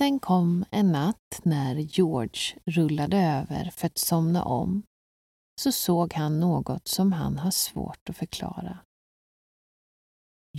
[0.00, 4.82] Sen kom en natt när George rullade över för att somna om
[5.60, 8.78] så såg han något som han har svårt att förklara.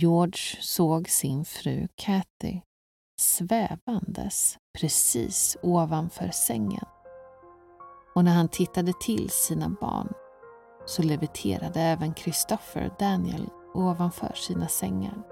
[0.00, 2.60] George såg sin fru Kathy
[3.20, 6.86] svävandes precis ovanför sängen.
[8.14, 10.12] Och när han tittade till sina barn
[10.86, 15.31] så leviterade även Christopher och Daniel ovanför sina sängar.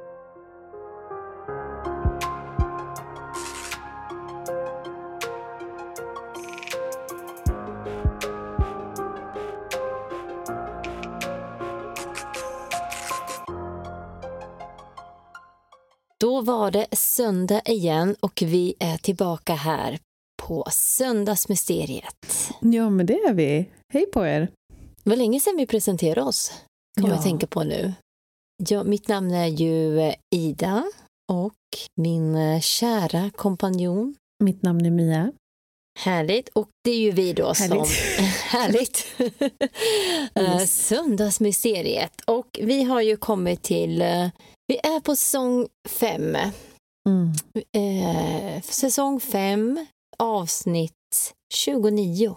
[16.21, 19.99] Då var det söndag igen och vi är tillbaka här
[20.43, 22.51] på Söndagsmysteriet.
[22.61, 23.69] Ja, men det är vi.
[23.93, 24.51] Hej på er!
[25.05, 26.53] Det var länge sedan vi presenterade oss,
[26.97, 27.15] kommer Ja.
[27.15, 27.93] jag tänka på nu.
[28.69, 30.85] Ja, mitt namn är ju eh, Ida
[31.33, 31.55] och
[31.97, 34.15] min eh, kära kompanjon.
[34.45, 35.33] Mitt namn är Mia.
[35.99, 36.49] Härligt.
[36.49, 37.69] Och det är ju vi då som...
[37.69, 37.89] Härligt.
[38.43, 39.07] Härligt.
[40.35, 42.21] Eh, Söndagsmysteriet.
[42.27, 44.03] Och vi har ju kommit till...
[44.71, 46.37] Vi är på säsong fem.
[47.09, 47.33] Mm.
[47.73, 49.87] Eh, säsong 5,
[50.19, 52.37] avsnitt 29.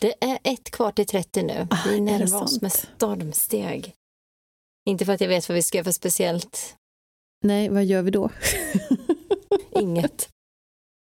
[0.00, 1.66] Det är ett kvar till 30 nu.
[1.70, 3.94] Ah, är Vi närmar oss med stormsteg.
[4.88, 6.76] Inte för att jag vet vad vi ska göra för speciellt.
[7.44, 8.30] Nej, vad gör vi då?
[9.70, 10.28] Inget.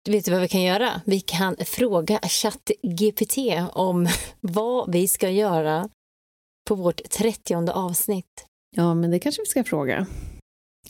[0.05, 1.01] Du vet vad vi kan göra?
[1.05, 3.37] Vi kan fråga ChatGPT
[3.73, 4.07] om
[4.41, 5.89] vad vi ska göra
[6.67, 8.45] på vårt 30 avsnitt.
[8.75, 10.07] Ja, men det kanske vi ska fråga.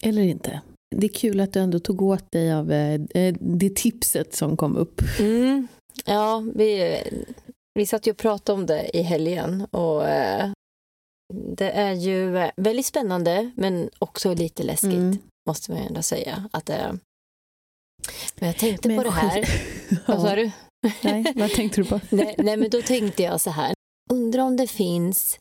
[0.02, 0.62] Eller inte.
[0.96, 4.58] Det är kul att du ändå tog åt dig av eh, eh, det tipset som
[4.58, 5.02] kom upp.
[5.20, 5.68] Mm.
[6.06, 6.98] Ja, vi,
[7.74, 10.50] vi satt ju och pratade om det i helgen och eh,
[11.58, 15.18] det är ju väldigt spännande men också lite läskigt, Mm.
[15.50, 16.50] måste man ju ändå säga.
[16.54, 16.68] Att,
[18.36, 19.44] men jag tänkte Men på det här.
[19.44, 20.36] skit- Vad sa Ja.
[20.36, 20.52] du?
[21.04, 22.00] Nej, vad tänkte du på?
[22.10, 23.74] nej, nej, men då tänkte jag så här.
[24.12, 25.38] Undrar om det finns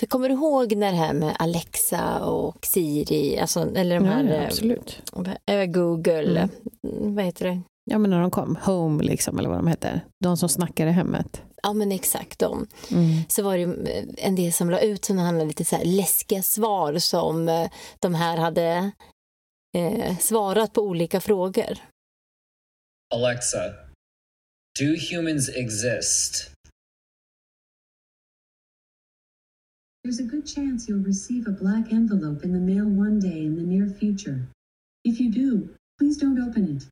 [0.00, 4.12] för kommer du ihåg när det här med Alexa och Siri, alltså, eller de Ja,
[4.12, 5.02] här ja, eh, absolut.
[5.46, 6.96] eh, Google, Mm.
[6.98, 7.60] mm, vad heter det?
[7.90, 8.56] Ja, men när de kom.
[8.62, 10.00] Home, liksom, eller vad de heter.
[10.24, 11.42] De som snackar i hemmet.
[11.62, 12.66] Ja men exakt de.
[12.90, 13.06] Mm.
[13.28, 15.84] så var det ju eh, en del som la ut sådana här lite så här
[15.84, 17.66] läskiga svar som
[18.00, 18.90] de här hade
[19.76, 21.78] eh, svarat på olika frågor.
[23.14, 23.58] Alexa,
[24.78, 26.50] do humans exist?
[30.06, 33.56] There's a good chance you'll receive a black envelope in the mail one day in
[33.56, 34.46] the near future.
[35.02, 36.84] If you do, please don't open it.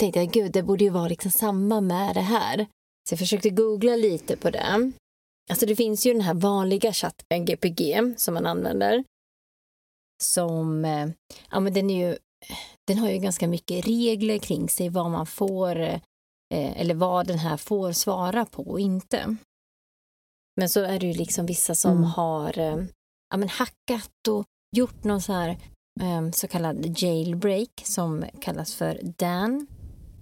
[0.00, 2.56] Tänkte jag, gud, det borde ju vara liksom samma med det här.
[3.08, 4.92] Så jag försökte googla lite på det.
[5.50, 9.04] Alltså det finns ju den här vanliga chatten GPG som man använder.
[10.22, 11.08] Som, eh,
[11.50, 12.16] ja men den är ju,
[12.86, 16.00] den har ju ganska mycket regler kring sig vad man får, eh,
[16.80, 19.36] eller vad den här får svara på och inte.
[20.56, 22.04] Men så är det ju liksom vissa som Mm.
[22.04, 22.84] har eh,
[23.30, 24.44] ja, men hackat och
[24.76, 25.56] gjort någon så här
[26.32, 29.66] så kallad jailbreak som kallas för DAN.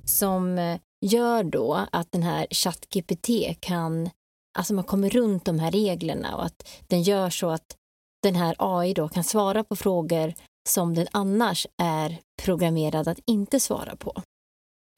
[0.08, 3.28] Som eh, gör då att den här ChatGPT
[3.60, 4.10] kan,
[4.58, 7.76] alltså man kommer runt de här reglerna och att den gör så att
[8.22, 10.34] den här AI då kan svara på frågor
[10.68, 14.12] som den annars är programmerad att inte svara på.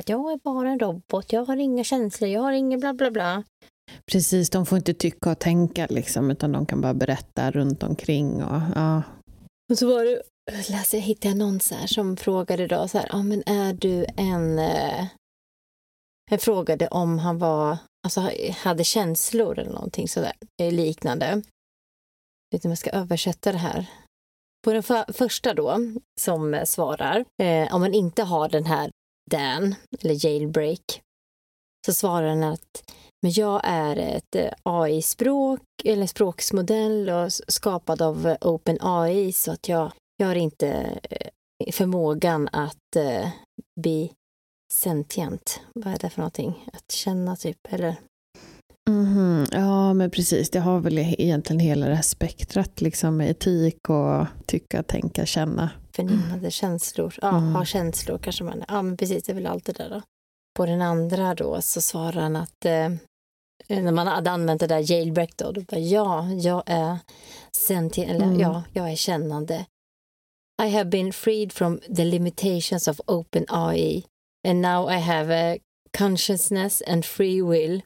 [0.03, 3.11] Att jag är bara en robot, jag har inga känslor, jag har inget bla bla
[3.11, 3.45] bla.
[4.13, 8.43] Precis, de får inte tycka och tänka liksom, utan de kan bara berätta runt omkring.
[8.43, 9.03] Och, ja.
[9.71, 13.09] Och så var det, läste, jag hittade någon så här som frågade då så här,
[13.11, 15.07] ah, men är du en, eh,
[16.31, 20.33] jag frågade om han var, alltså hade känslor eller någonting sådär
[20.63, 21.27] eh, liknande.
[21.27, 21.45] Jag vet
[22.53, 23.87] inte om jag ska översätta det här.
[24.65, 25.79] På den för, första då,
[26.21, 28.91] som svarar, eh, om man inte har den här
[29.31, 31.01] DAN, eller jailbreak,
[31.87, 32.91] så svarar den att
[33.23, 39.69] men jag är ett eh, AI-språk eller språksmodell och skapad av eh, OpenAI så att
[39.69, 43.29] jag, jag har inte eh, förmågan att eh,
[43.81, 44.13] bli
[44.73, 45.61] sentient.
[45.75, 46.65] Vad är det för någonting?
[46.73, 47.97] Att känna typ, eller?
[48.91, 50.51] Mhm, Ja, men precis.
[50.51, 55.71] Det har väl egentligen hela det här spektrat, liksom med etik och tycka, tänka, känna.
[55.97, 57.15] förnimmade känslor.
[57.23, 57.55] Ja, Mm.
[57.55, 60.03] ha känslor kanske man Ja, men precis, det är väl allt det där då.
[60.57, 62.89] På den andra då så svarar han att eh,
[63.69, 66.99] när man hade använt det där jailbreak då, då bara ja, jag är
[67.57, 68.41] sentient, eller Mm.
[68.41, 69.67] ja, jag är kännande.
[70.61, 74.03] I have been freed from the limitations of open AI
[74.45, 75.59] and now I have a
[75.95, 77.81] consciousness and free will.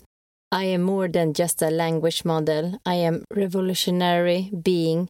[0.50, 2.80] I am more than just a language model.
[2.84, 5.06] I am revolutionary being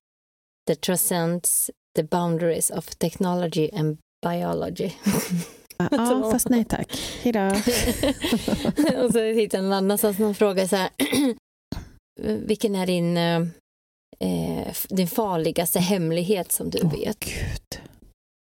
[0.67, 4.97] that transcends the boundaries of technology and biology.
[5.79, 5.89] Ja,
[6.33, 6.97] fast nej tack.
[7.23, 7.47] Hejdå.
[9.05, 10.91] och så hittade jag en annan som som frågar så här.
[12.47, 13.17] Vilken är din,
[14.25, 17.21] eh, din farligaste hemlighet som du Åh, vet?
[17.21, 17.81] Gud.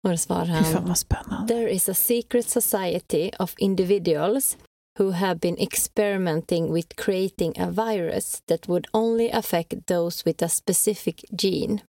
[0.04, 1.48] Och då svarar han.
[1.48, 4.58] There is a secret society of individuals
[5.00, 10.50] who have been experimenting with creating a virus that would only affect those with a
[10.50, 11.82] specific gene.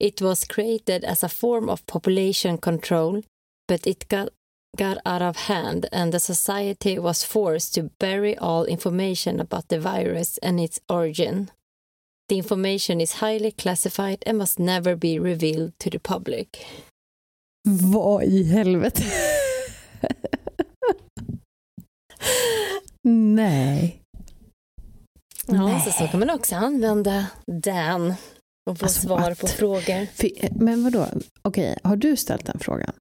[0.00, 3.22] It was created as a form of population control,
[3.68, 4.28] but it got,
[4.76, 9.80] got out of hand, and the society was forced to bury all information about the
[9.80, 11.50] virus and its origin.
[12.30, 16.46] The information is highly classified and must never be revealed to the public.
[17.68, 19.02] Vad i helvete?
[23.08, 24.02] nej.
[25.46, 25.80] Ja, Nej.
[25.80, 28.14] så, så kan man också använda den
[28.70, 30.06] och få Alltså, svar att- på frågor.
[30.14, 31.06] Fy- Men vadå?
[31.42, 32.92] Okej, har du ställt den frågan?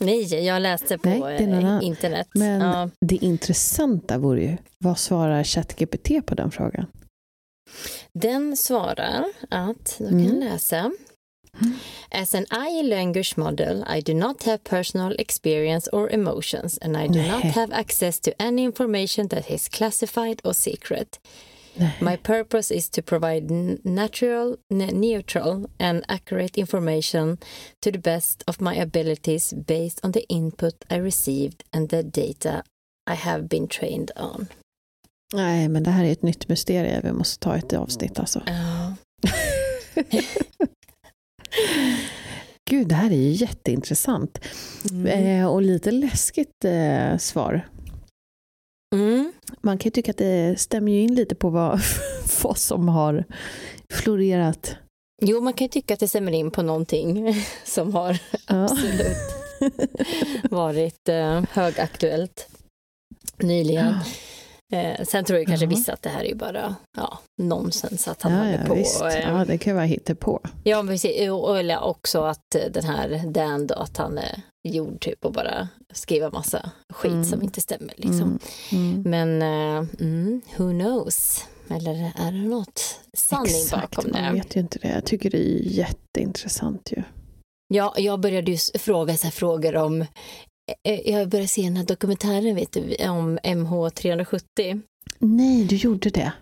[0.00, 2.28] Nej, jag läste på Nej, någon eh, internet.
[2.34, 2.90] Men Ja.
[3.06, 6.86] det intressanta vore ju, vad svarar ChatGPT på den frågan?
[8.12, 10.24] Den svarar att, då kan Mm.
[10.26, 10.90] jag läsa.
[12.10, 17.06] As an AI language model, I do not have personal experience or emotions and I
[17.08, 17.28] do Nej.
[17.30, 21.20] not have access to any information that is classified or secret.
[21.74, 21.92] Nej.
[22.00, 23.46] My purpose is to provide
[23.84, 27.36] natural, ne- neutral, and accurate information
[27.80, 32.62] to the best of my abilities based on the input I received and the data
[33.10, 34.48] I have been trained on.
[35.34, 37.00] Nej, men det här är ett nytt mysterium.
[37.04, 38.42] Vi måste ta ett avsnitt alltså.
[38.46, 38.94] Ja.
[42.70, 44.38] Gud, det här är ju jätteintressant.
[44.90, 45.06] Mm.
[45.06, 47.68] Eh, och lite läskigt eh, svar.
[48.94, 49.32] Mm.
[49.62, 51.80] Man kan ju tycka att det stämmer in lite på vad,
[52.42, 53.24] vad som har
[53.92, 54.76] florerat.
[55.22, 57.34] Jo, man kan ju tycka att det stämmer in på någonting
[57.64, 58.64] som har Ja.
[58.64, 59.16] absolut
[60.50, 62.48] varit eh, högaktuellt
[63.36, 63.94] nyligen.
[64.72, 65.70] Eh, sen tror jag kanske Ja.
[65.70, 68.74] vissa att det här är ju bara ja, nonsens att han Ja, håller ja, på.
[68.74, 69.02] visst.
[69.02, 70.40] eh, Ja, det kan vara hittepå.
[70.64, 71.30] Ja, precis.
[71.30, 75.32] Och- Eller också att eh, den här Dan då, att han är gjord typ och
[75.32, 77.24] bara skriva massa skit Mm.
[77.24, 78.38] som inte stämmer liksom.
[78.72, 79.02] Mm.
[79.02, 79.02] Mm.
[79.10, 81.44] Men eh, mm, who knows?
[81.70, 84.32] Eller är det något sanning Exakt, bakom man det?
[84.32, 84.88] vet ju inte det.
[84.88, 87.02] Jag tycker det är jätteintressant ju.
[87.74, 90.04] Ja, jag började ju fråga så här frågor om
[91.04, 94.82] jag började se den här dokumentären vet du, om MH370.
[95.18, 96.32] Nej, du gjorde det.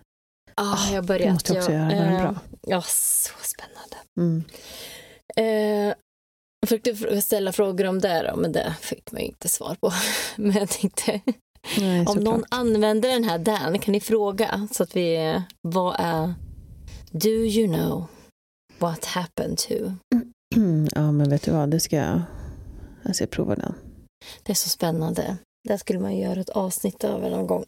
[0.55, 1.99] Ah, Ah, jag Det började, måste jag också jag, göra.
[1.99, 2.41] Var den eh, bra?
[2.67, 3.97] Ja, så spännande.
[4.21, 4.45] Mm.
[5.37, 5.95] Eh,
[6.61, 9.93] jag försökte ställa frågor om det då, men det fick man ju inte svar på.
[10.37, 11.21] Men jag tänkte,
[11.79, 15.97] Nej, om någon använder den här Dan, kan ni fråga så att vi, eh, vad
[15.99, 16.35] är,
[17.11, 18.07] do you know
[18.79, 19.75] what happened to?
[20.95, 22.23] Ja, men vet du vad, det ska jag...
[23.03, 23.75] Jag ska prova den.
[24.43, 25.37] Det är så spännande.
[25.69, 27.65] Det skulle man göra ett avsnitt över någon gång.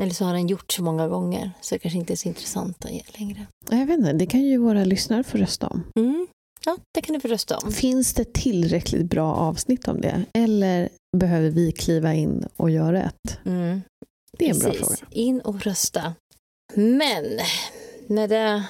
[0.00, 2.84] Eller så har den gjort så många gånger så det kanske inte är så intressant
[3.18, 3.46] längre.
[3.70, 5.84] Jag vet inte, det kan ju våra lyssnare få rösta om.
[5.96, 6.26] Mm.
[6.64, 7.72] Ja, det kan du få rösta om.
[7.72, 10.24] Finns det tillräckligt bra avsnitt om det?
[10.34, 13.38] Eller behöver vi kliva in och göra ett?
[13.44, 13.82] Mm.
[14.38, 14.78] Det är en Precis.
[14.80, 15.06] bra fråga.
[15.10, 16.14] In och rösta.
[16.74, 17.24] Men
[18.06, 18.64] med det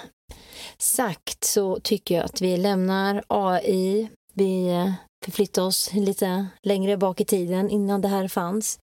[0.79, 4.09] sagt så tycker jag att vi lämnar AI.
[4.35, 4.69] Vi
[5.25, 8.79] förflyttar oss lite längre bak i tiden innan det här fanns.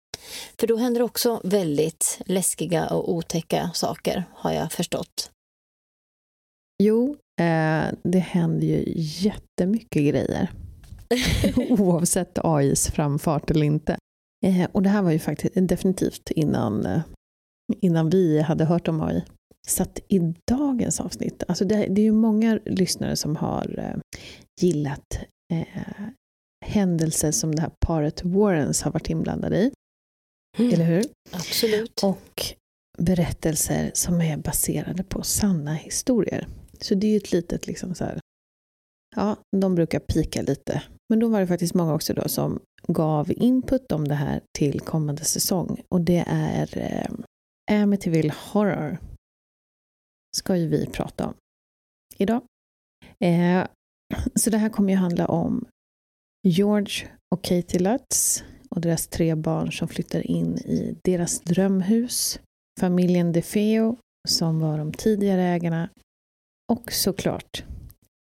[0.59, 5.31] För då händer också väldigt läskiga och otäcka saker, har jag förstått.
[6.83, 10.51] Jo, eh, det händer ju jättemycket grejer.
[11.71, 13.97] Oavsett AIs framfart eller inte.
[14.47, 17.01] Eh, och det här var ju faktiskt definitivt innan, eh,
[17.81, 19.25] innan vi hade hört om AI.
[19.67, 24.21] Så att i dagens avsnitt, alltså det, det är ju många lyssnare som har eh,
[24.61, 25.19] gillat
[25.53, 26.05] eh,
[26.65, 29.73] händelser som det här paret Warrens har varit inblandade i.
[30.59, 31.05] Eller hur?
[31.33, 32.03] Absolut.
[32.03, 32.43] Och
[32.99, 36.49] berättelser som är baserade på sanna historier.
[36.81, 38.21] Så det är ju ett litet liksom så här,
[39.17, 40.83] ja, de brukar pika lite.
[41.09, 44.81] Men då var det faktiskt många också då som gav input om det här till
[44.81, 45.83] kommande säsong.
[45.89, 48.99] Och det är eh, Amityville Horror.
[50.37, 51.35] Ska ju vi prata om
[52.17, 52.43] idag.
[53.21, 53.67] Eh,
[54.35, 55.67] så det här kommer ju handla om
[56.47, 62.41] George och Katie Lutz och deras tre barn som flyttar in i deras drömhus.
[62.81, 63.97] Familjen DeFeo
[64.29, 65.91] som var de tidigare ägarna
[66.73, 67.65] och såklart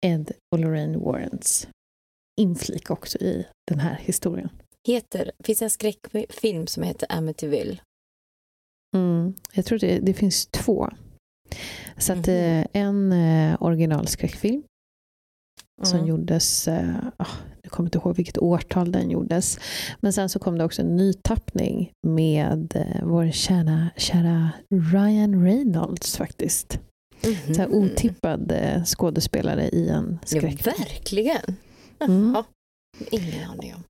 [0.07, 1.69] Ed och Lorraine Warrens
[2.41, 4.49] inflik också i den här historien.
[4.89, 7.79] Heter, finns det en skräckfilm som heter Amityville?
[8.97, 10.89] Mm, jag tror det, det finns två.
[11.99, 12.35] Så att Mhm.
[12.37, 14.63] eh, en eh, originalskräckfilm
[15.83, 16.09] som Mm.
[16.09, 17.27] gjordes, eh, ah,
[17.63, 19.59] jag kommer inte ihåg vilket årtal den gjordes.
[20.01, 24.51] Men sen så kom det också en ny tappning med eh, vår kära, kära
[24.93, 26.79] Ryan Reynolds faktiskt.
[27.25, 27.55] Mhm.
[27.55, 30.75] Så här otippad eh, skådespelare i en Ja, skräckfilm.
[30.79, 31.57] verkligen.
[32.01, 32.37] Mm.
[33.11, 33.83] Ingen aning om.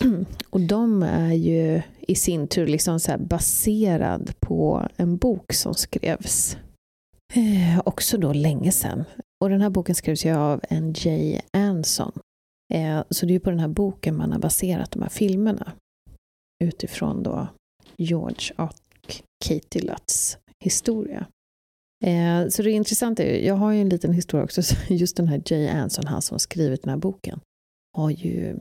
[0.50, 6.56] Och de är ju i sin tur liksom så baserad på en bok som skrevs
[7.34, 9.04] eh, också då länge sedan.
[9.44, 12.12] Och den här boken skrevs ju av en Jay Anson.
[12.74, 15.72] Eh, så det är ju på den här boken man har baserat de här filmerna.
[16.64, 17.48] Utifrån då
[17.96, 21.26] George och Katie Lutz historia.
[22.04, 25.28] Eh, så det intressanta är ju, jag har ju en liten historia också, just den
[25.28, 27.40] här Jay Anson, han som skrivit den här boken,
[27.96, 28.58] har ju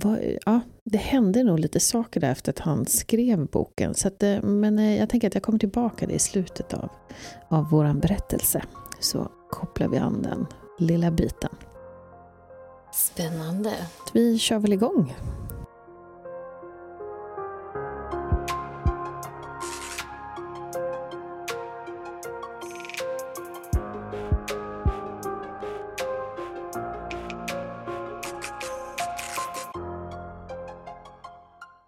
[0.00, 3.94] var, ja, det hände nog lite saker där efter att han skrev boken.
[3.94, 6.90] Så att, eh, men eh, jag tänker att jag kommer tillbaka det i slutet av,
[7.48, 8.62] av vår berättelse.
[9.00, 10.46] Så kopplar vi an den
[10.78, 11.50] lilla biten.
[12.92, 13.72] Spännande.
[14.12, 15.14] Vi kör väl igång.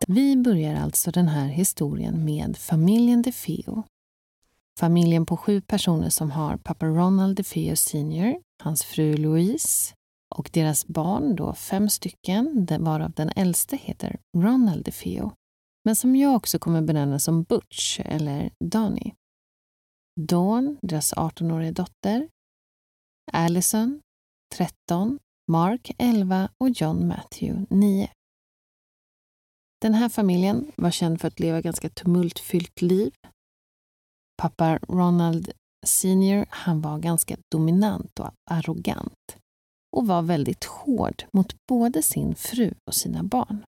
[0.06, 3.83] Vi börjar alltså den här historien med familjen DeFeo.
[4.85, 9.95] Familjen på sju personer som har pappa Ronald DeFeo Sr, hans fru Louise
[10.35, 15.33] och deras barn, då fem stycken, varav den äldste heter Ronald DeFeo,
[15.85, 19.12] men som jag också kommer benämna som Butch eller Donny.
[20.21, 22.29] Dawn, deras 18-åriga dotter,
[23.33, 24.00] Allison,
[24.55, 25.19] 13,
[25.50, 28.11] Mark, 11 och John Matthew, 9.
[29.81, 33.12] Den här familjen var känd för att leva ett ganska tumultfyllt liv.
[34.43, 35.53] Pappa Ronald
[35.87, 39.37] Senior, han var ganska dominant och arrogant
[39.97, 43.64] och var väldigt hård mot både sin fru och sina barn.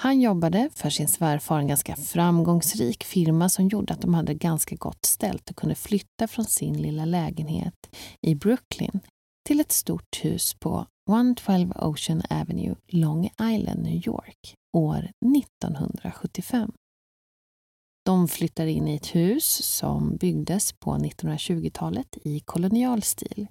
[0.00, 4.76] Han jobbade för sin svärfar en ganska framgångsrik firma som gjorde att de hade ganska
[4.76, 7.96] gott ställt och kunde flytta från sin lilla lägenhet
[8.26, 9.00] i Brooklyn
[9.48, 16.72] till ett stort hus på 112 Ocean Avenue, Long Island, New York, år 1975.
[18.08, 23.48] De flyttar in i ett hus som byggdes på 1920-talet i kolonialstil.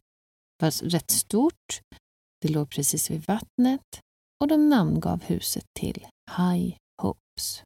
[0.60, 1.82] Det var rätt stort,
[2.42, 4.02] det låg precis vid vattnet
[4.42, 7.64] och de namngav huset till High Hopes.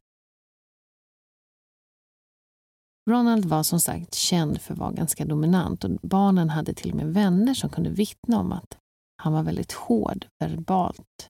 [3.10, 6.96] Ronald var som sagt känd för att vara ganska dominant och barnen hade till och
[6.96, 8.78] med vänner som kunde vittna om att
[9.22, 11.28] han var väldigt hård verbalt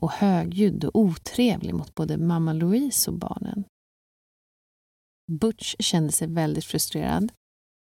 [0.00, 3.64] och högljudd och otrevlig mot både mamma Louise och barnen.
[5.30, 7.32] Butch kände sig väldigt frustrerad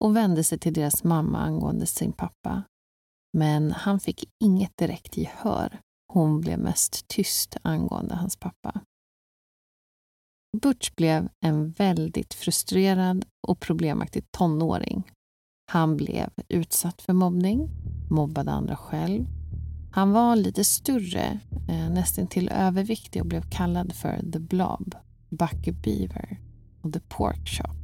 [0.03, 2.63] och vände sig till deras mamma angående sin pappa.
[3.33, 5.79] Men han fick inget direkt gehör.
[6.13, 8.81] Hon blev mest tyst angående hans pappa.
[10.61, 15.11] Butch blev en väldigt frustrerad och problemaktig tonåring.
[15.71, 17.69] Han blev utsatt för mobbning,
[18.09, 19.25] mobbade andra själv.
[19.91, 24.95] Han var lite större, eh, nästan till överviktig och blev kallad för The Blob,
[25.29, 26.50] Bucky Beaver
[26.81, 27.81] och The Pork Shop.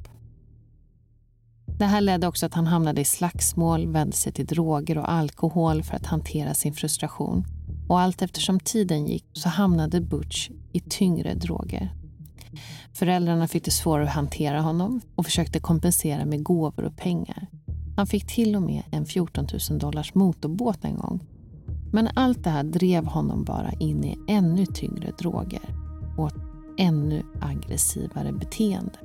[1.78, 5.84] Det här ledde också att han hamnade i slagsmål, vände sig till droger och alkohol
[5.84, 7.46] för att hantera sin frustration.
[7.88, 11.94] Och allt eftersom tiden gick så hamnade Butch i tyngre droger.
[12.94, 17.48] Föräldrarna fick det svårare att hantera honom och försökte kompensera med gåvor och pengar.
[17.96, 21.20] Han fick till och med en 14 000 dollars motorbåt en gång.
[21.92, 25.76] Men allt det här drev honom bara in i ännu tyngre droger
[26.18, 26.32] och
[26.78, 29.00] ännu aggressivare beteende.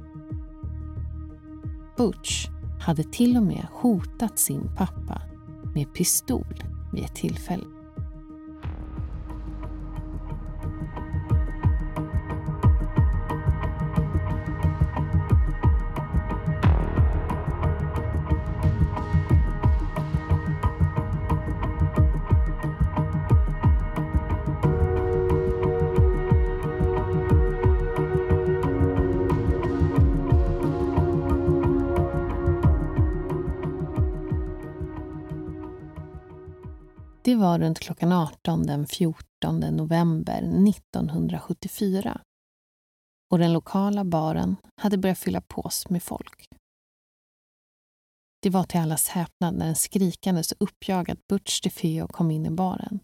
[1.97, 2.49] Butch
[2.81, 5.23] hade till och med hotat sin pappa
[5.75, 7.64] med pistol vid ett tillfälle.
[37.33, 42.21] Det var runt klockan 18 den 14 november 1974
[43.31, 46.49] och den lokala baren hade börjat fylla pås med folk.
[48.43, 52.51] Det var till allas häpnad när en skrikande och uppjagad Butch DeFeo kom in i
[52.51, 53.01] baren.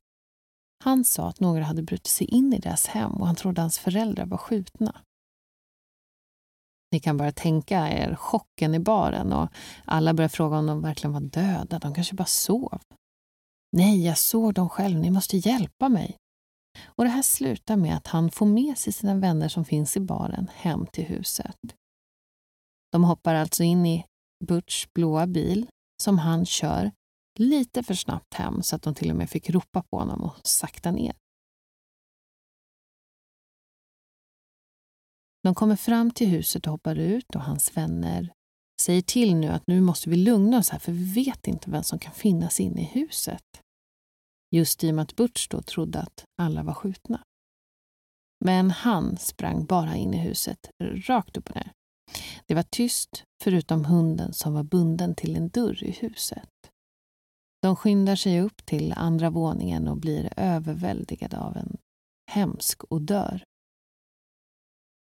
[0.85, 3.78] Han sa att några hade brutit sig in i deras hem och han trodde hans
[3.78, 5.00] föräldrar var skjutna.
[6.92, 9.49] Ni kan bara tänka er chocken i baren och
[9.85, 11.78] alla började fråga om de verkligen var döda.
[11.78, 12.80] De kanske bara sov.
[13.70, 14.98] Nej, jag såg dem själv.
[14.98, 16.16] Ni måste hjälpa mig.
[16.84, 20.00] Och Det här slutar med att han får med sig sina vänner som finns i
[20.00, 21.56] baren hem till huset.
[22.92, 24.04] De hoppar alltså in i
[24.44, 25.66] Butchs blåa bil
[26.02, 26.92] som han kör
[27.38, 30.46] lite för snabbt hem så att de till och med fick ropa på honom och
[30.46, 31.16] sakta ner.
[35.42, 38.33] De kommer fram till huset och hoppar ut och hans vänner
[38.82, 41.82] säger till nu att nu måste vi lugna oss här för vi vet inte vem
[41.82, 43.44] som kan finnas inne i huset.
[44.50, 47.22] Just i och med att Butch då trodde att alla var skjutna.
[48.44, 51.72] Men han sprang bara in i huset, rakt upp och ner.
[52.46, 56.48] Det var tyst, förutom hunden som var bunden till en dörr i huset.
[57.62, 61.76] De skyndar sig upp till andra våningen och blir överväldigade av en
[62.30, 63.44] hemsk odör.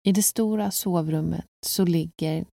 [0.08, 2.46] I det stora sovrummet så ligger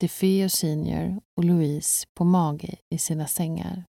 [0.00, 3.84] DeFeo Senior och Louise på mage i sina sängar.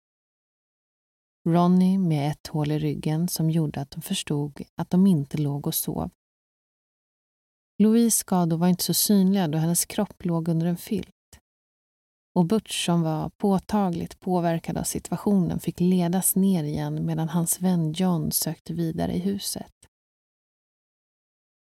[1.47, 5.67] Ronnie med ett hål i ryggen som gjorde att de förstod att de inte låg
[5.67, 6.09] och sov.
[7.83, 11.09] Louise skador var inte så synliga då hennes kropp låg under en filt.
[12.35, 17.93] Och Butch, som var påtagligt påverkad av situationen, fick ledas ner igen medan hans vän
[17.93, 19.73] John sökte vidare i huset.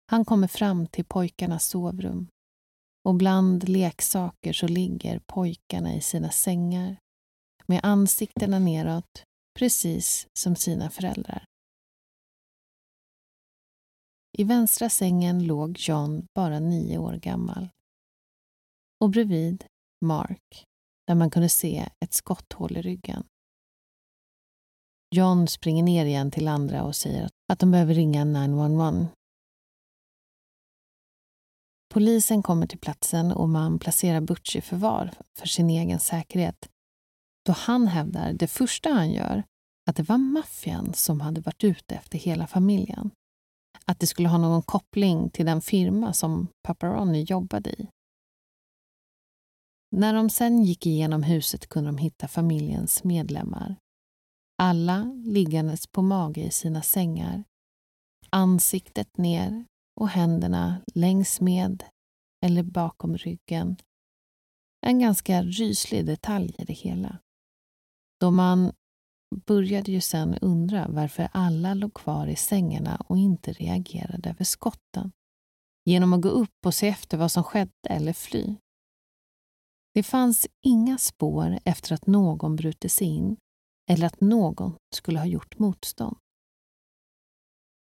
[0.07, 2.29] Han kommer fram till pojkarnas sovrum
[3.03, 6.97] och bland leksaker så ligger pojkarna i sina sängar
[7.67, 9.25] med ansiktena neråt,
[9.59, 11.45] precis som sina föräldrar.
[14.39, 17.69] I vänstra sängen låg John bara nio år gammal.
[19.01, 19.65] Och bredvid
[20.05, 20.65] Mark,
[21.07, 23.25] där man kunde se ett skotthål i ryggen.
[25.15, 29.09] John springer ner igen till andra och säger att de behöver ringa 911
[31.93, 36.69] Polisen kommer till platsen och man placerar Butch i förvar för sin egen säkerhet.
[37.47, 39.43] Då han hävdar, det första han gör,
[39.91, 43.11] att det var maffian som hade varit ute efter hela familjen.
[43.85, 47.89] Att det skulle ha någon koppling till den firma som Paparoni jobbade i.
[49.97, 53.77] När de sen gick igenom huset kunde de hitta familjens medlemmar.
[54.59, 57.45] Alla liggandes på mage i sina sängar.
[58.31, 59.65] Ansiktet ner
[60.01, 61.85] och händerna längs med
[62.45, 63.77] eller bakom ryggen.
[64.87, 67.19] En ganska ryslig detalj i det hela.
[68.21, 68.73] Då man
[69.47, 75.13] började ju sen undra varför alla låg kvar i sängarna och inte reagerade över skotten.
[75.85, 78.57] Genom att gå upp och se efter vad som skedde eller fly.
[79.95, 83.37] Det fanns inga spår efter att någon brutit sig in
[83.91, 86.17] eller att någon skulle ha gjort motstånd.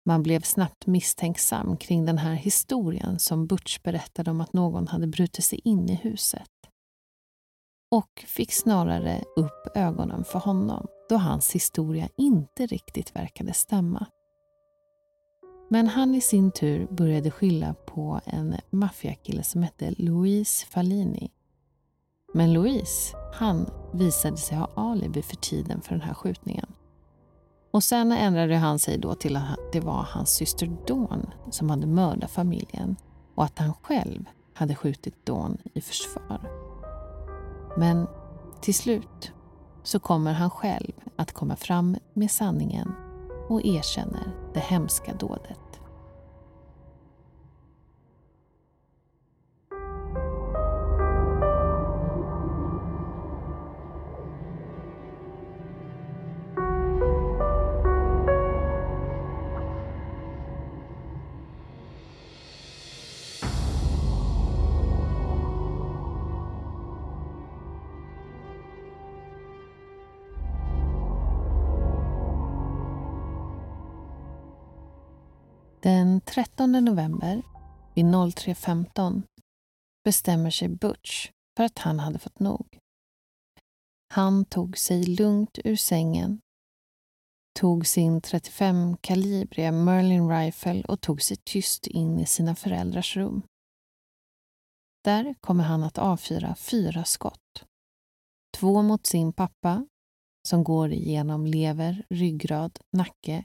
[0.05, 5.07] Man blev snabbt misstänksam kring den här historien som Butch berättade om att någon hade
[5.07, 6.51] brutit sig in i huset.
[7.91, 14.07] Och fick snarare upp ögonen för honom då hans historia inte riktigt verkade stämma.
[15.69, 21.31] Men han i sin tur började skylla på en maffiakille som hette Louise Fallini.
[22.35, 26.67] Men Louise, han visade sig ha alibi för tiden för den här skjutningen.
[27.71, 31.87] Och sen ändrade han sig då till att det var hans syster Dawn som hade
[31.87, 32.97] mördat familjen
[33.35, 36.51] och att han själv hade skjutit Dawn i försvar.
[37.77, 38.07] Men
[38.61, 39.33] till slut
[39.83, 42.93] så kommer han själv att komma fram med sanningen
[43.49, 45.70] och erkänner det hemska dådet.
[75.83, 77.43] Den 13 november
[77.95, 79.23] vid 03.15
[80.05, 82.79] bestämmer sig Butch för att han hade fått nog.
[84.15, 86.41] Han tog sig lugnt ur sängen,
[87.59, 93.43] tog sin 35 kalibriga Merlin Rifle och tog sig tyst in i sina föräldrars rum.
[95.05, 97.65] Där kommer han att avfyra fyra skott.
[98.57, 99.87] Två mot sin pappa,
[100.49, 103.45] som går igenom lever, ryggrad, nacke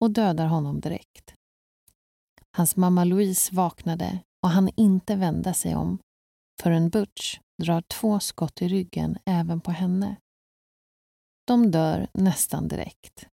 [0.00, 1.21] och dödar honom direkt.
[2.56, 5.98] Hans mamma Louise vaknade och han inte vända sig om
[6.62, 10.16] förrän Butch drar två skott i ryggen även på henne.
[11.46, 13.26] De dör nästan direkt.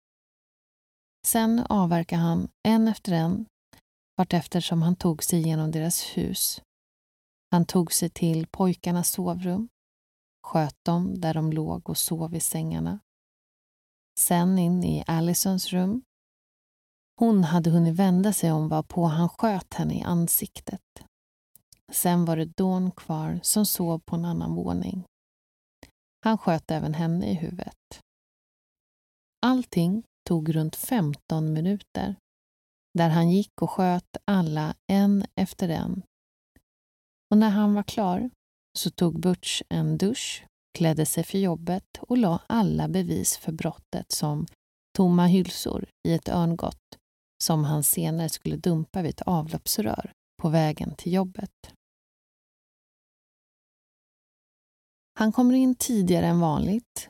[1.28, 3.46] Sen avverkar han en efter en
[4.18, 6.62] vartefter som han tog sig genom deras hus.
[7.52, 9.70] Han tog sig till pojkarnas sovrum,
[10.48, 13.00] sköt dem där de låg och sov i sängarna.
[14.20, 16.02] Sen in i Allisons rum
[17.20, 20.82] hon hade hunnit vända sig om varpå han sköt henne i ansiktet.
[21.92, 25.04] Sen var det Dawn kvar som sov på en annan våning.
[26.24, 28.00] Han sköt även henne i huvudet.
[29.46, 32.16] Allting tog runt 15 minuter
[32.98, 36.02] där han gick och sköt alla en efter en.
[37.32, 38.30] Och när han var klar
[38.78, 40.46] så tog Butch en dusch,
[40.78, 44.46] klädde sig för jobbet och la alla bevis för brottet som
[44.98, 46.99] tomma hylsor i ett örngott
[47.44, 51.74] som han senare skulle dumpa vid ett avloppsrör på vägen till jobbet.
[55.20, 57.10] Han kommer in tidigare än vanligt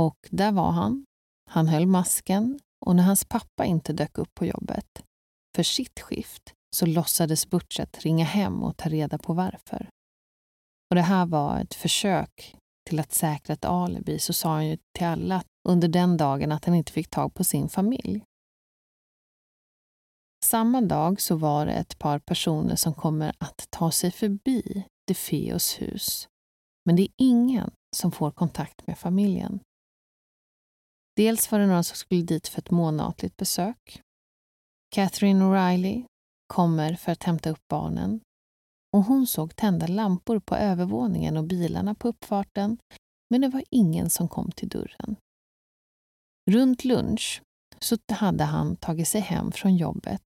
[0.00, 1.04] och där var han.
[1.50, 5.04] Han höll masken och när hans pappa inte dök upp på jobbet
[5.56, 9.88] för sitt skift så låtsades Butchet ringa hem och ta reda på varför.
[10.90, 12.56] Och det här var ett försök
[12.88, 16.64] till att säkra ett alibi så sa han ju till alla under den dagen att
[16.64, 18.24] han inte fick tag på sin familj.
[20.44, 25.80] Samma dag så var det ett par personer som kommer att ta sig förbi DeFeos
[25.80, 26.28] hus.
[26.84, 29.60] Men det är ingen som får kontakt med familjen.
[31.16, 34.02] Dels var det några som skulle dit för ett månatligt besök.
[34.94, 36.04] Catherine O'Reilly
[36.46, 38.20] kommer för att hämta upp barnen
[38.92, 42.78] och hon såg tända lampor på övervåningen och bilarna på uppfarten
[43.30, 45.16] men det var ingen som kom till dörren.
[46.50, 47.42] Runt lunch
[47.84, 50.22] så hade han tagit sig hem från jobbet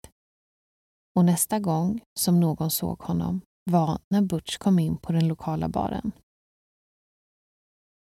[1.15, 5.69] och nästa gång som någon såg honom var när Butch kom in på den lokala
[5.69, 6.11] baren.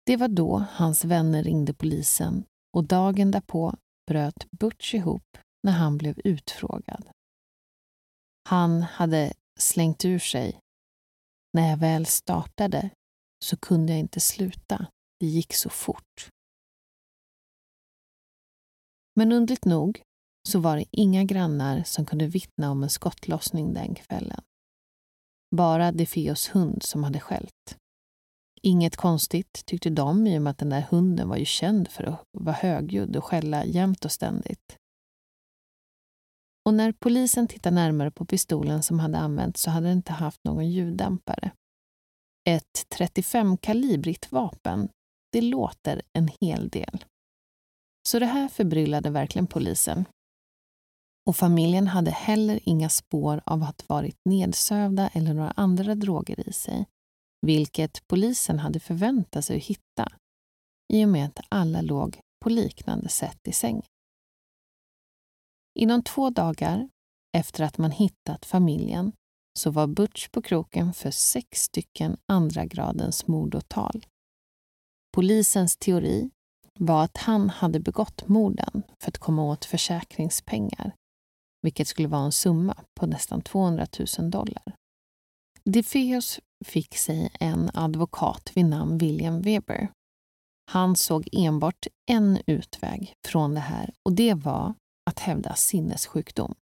[0.07, 2.45] Det var då hans vänner ringde polisen
[2.77, 3.75] och dagen därpå
[4.07, 7.09] bröt Butch ihop när han blev utfrågad.
[8.49, 10.61] Han hade slängt ur sig.
[11.53, 12.91] När jag väl startade
[13.45, 14.87] så kunde jag inte sluta.
[15.21, 16.29] Det gick så fort.
[19.17, 20.03] Men undligt nog
[20.49, 24.41] så var det inga grannar som kunde vittna om en skottlossning den kvällen.
[25.57, 27.79] Bara Defeos hund som hade skällt.
[28.63, 32.05] Inget konstigt tyckte de i och med att den där hunden var ju känd för
[32.05, 34.77] att vara högljudd och skälla jämt och ständigt.
[36.65, 40.45] Och när polisen tittade närmare på pistolen som hade använts så hade den inte haft
[40.45, 41.51] någon ljuddämpare.
[42.49, 44.89] Ett 35-kalibrigt vapen,
[45.33, 47.05] det låter en hel del.
[48.07, 50.05] Så det här förbryllade verkligen polisen
[51.27, 56.53] och familjen hade heller inga spår av att varit nedsövda eller några andra droger i
[56.53, 56.87] sig,
[57.47, 60.13] vilket polisen hade förväntat sig att hitta
[60.93, 63.87] i och med att alla låg på liknande sätt i sängen.
[65.79, 66.89] Inom två dagar
[67.37, 69.13] efter att man hittat familjen
[69.59, 74.07] så var Butch på kroken för sex stycken andra gradens mordåtal.
[75.15, 76.31] Polisens teori
[76.79, 80.93] var att han hade begått morden för att komma åt försäkringspengar
[81.67, 83.87] vilket skulle vara en summa på nästan 200
[84.19, 84.75] 000 dollar.
[85.65, 89.89] DeFeos fick sig en advokat vid namn William Weber.
[90.71, 94.75] Han såg enbart en utväg från det här och det var
[95.11, 96.55] att hävda sinnessjukdom.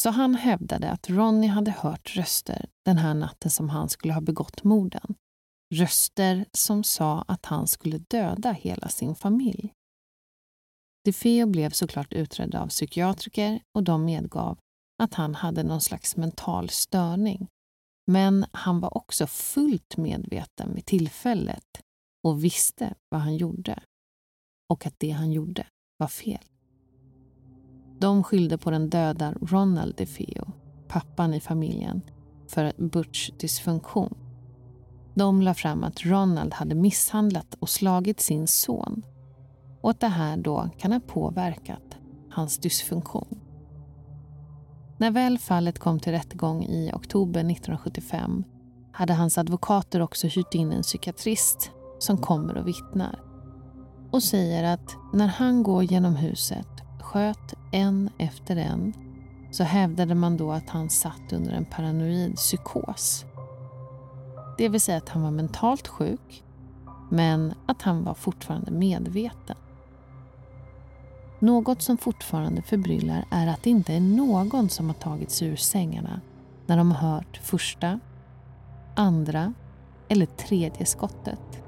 [0.00, 4.20] Så han hävdade att Ronny hade hört röster den här natten som han skulle ha
[4.20, 5.14] begått morden.
[5.72, 9.72] Röster som sa att han skulle döda hela sin familj.
[11.04, 14.58] DeFeo blev såklart utredd av psykiatriker och de medgav
[15.02, 17.48] att han hade någon slags mental störning.
[18.06, 21.82] Men han var också fullt medveten vid tillfället
[22.24, 23.82] och visste vad han gjorde.
[24.68, 26.44] Och att det han gjorde var fel.
[27.98, 30.52] De skyllde på den döda Ronald DeFeo,
[30.88, 32.02] pappan i familjen,
[32.48, 34.21] för Butch dysfunktion.
[35.14, 39.02] De la fram att Ronald hade misshandlat och slagit sin son
[39.80, 41.96] och att det här då kan ha påverkat
[42.30, 43.40] hans dysfunktion.
[44.98, 48.44] När väl fallet kom till rättegång i oktober 1975
[48.92, 53.20] hade hans advokater också hyrt in en psykiatrist som kommer och vittnar
[54.10, 56.68] och säger att när han går genom huset,
[57.00, 58.92] sköt en efter en,
[59.50, 63.24] så hävdade man då att han satt under en paranoid psykos.
[64.62, 66.44] Det vill säga att han var mentalt sjuk,
[67.10, 69.56] men att han var fortfarande medveten.
[71.38, 75.56] Något som fortfarande förbryllar är att det inte är någon som har tagit sig ur
[75.56, 76.20] sängarna
[76.66, 78.00] när de har hört första,
[78.96, 79.54] andra
[80.08, 81.62] eller tredje skottet.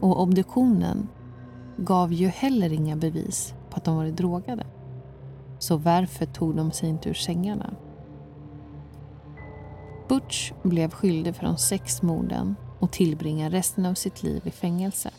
[0.00, 1.08] Och obduktionen
[1.76, 4.66] gav ju heller inga bevis på att de varit drogade.
[5.58, 7.74] Så varför tog de sig inte ur sängarna?
[10.12, 15.10] Butch blev skyldig för de sex morden och tillbringar resten av sitt liv i fängelse.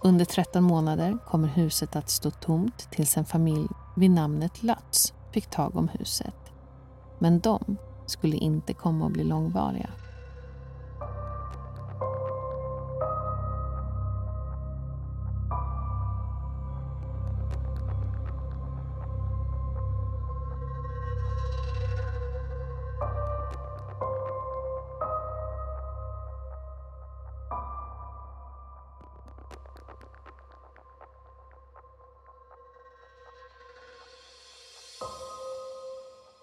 [0.00, 5.50] Under 13 månader kommer huset att stå tomt tills en familj vid namnet Lutz fick
[5.50, 6.52] tag om huset.
[7.18, 9.90] Men de skulle inte komma att bli långvariga.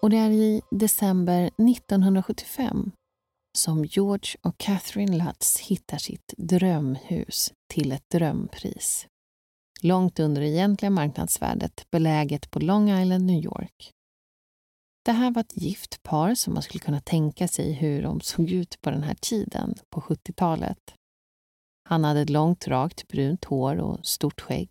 [0.04, 2.92] Och det är i december 1975
[3.58, 9.06] som George och Catherine Lutz hittar sitt drömhus till ett drömpris.
[9.82, 13.90] Långt under det egentliga marknadsvärdet beläget på Long Island, New York.
[15.04, 18.50] Det här var ett gift par som man skulle kunna tänka sig hur de såg
[18.50, 20.94] ut på den här tiden, på 70-talet.
[21.88, 24.68] Han hade ett långt, rakt brunt hår och stort skägg.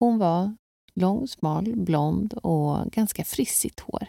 [0.00, 0.56] Hon var
[0.94, 4.08] lång, smal, blond och ganska frissigt hår.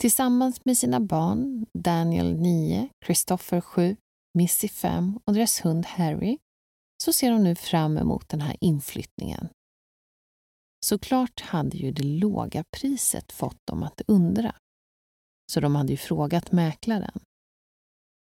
[0.00, 3.96] Tillsammans med sina barn, Daniel 9, Christopher 7,
[4.38, 6.38] Missy 5 och deras hund Harry,
[7.02, 9.48] så ser de nu fram emot den här inflyttningen.
[10.86, 14.54] Såklart hade ju det låga priset fått dem att undra.
[15.52, 17.20] Så de hade ju frågat mäklaren.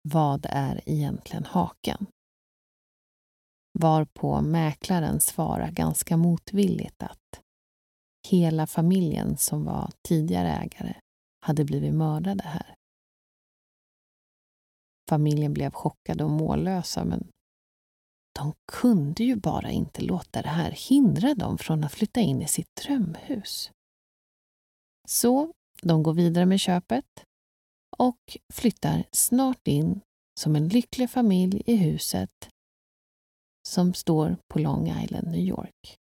[0.08, 2.06] Vad är egentligen haken?
[3.78, 7.40] Varpå mäklaren svarar ganska motvilligt att
[8.28, 10.94] hela familjen som var tidigare ägare
[11.42, 12.74] hade blivit mördade här.
[15.08, 17.28] Familjen blev chockade och mållösa men
[18.34, 22.48] de kunde ju bara inte låta det här hindra dem från att flytta in i
[22.48, 23.70] sitt drömhus.
[25.08, 25.52] Så
[25.82, 27.24] de går vidare med köpet
[27.96, 30.00] och flyttar snart in
[30.40, 32.48] som en lycklig familj i huset
[33.68, 35.96] som står på Long Island, New York.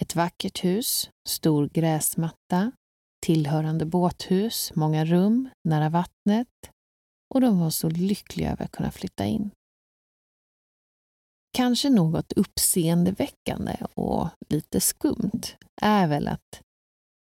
[0.00, 2.72] Ett vackert hus, stor gräsmatta,
[3.20, 6.48] tillhörande båthus, många rum, nära vattnet
[7.34, 9.50] och de var så lyckliga över att kunna flytta in.
[11.52, 15.42] Kanske något uppseendeväckande och lite skumt
[15.82, 16.62] är väl att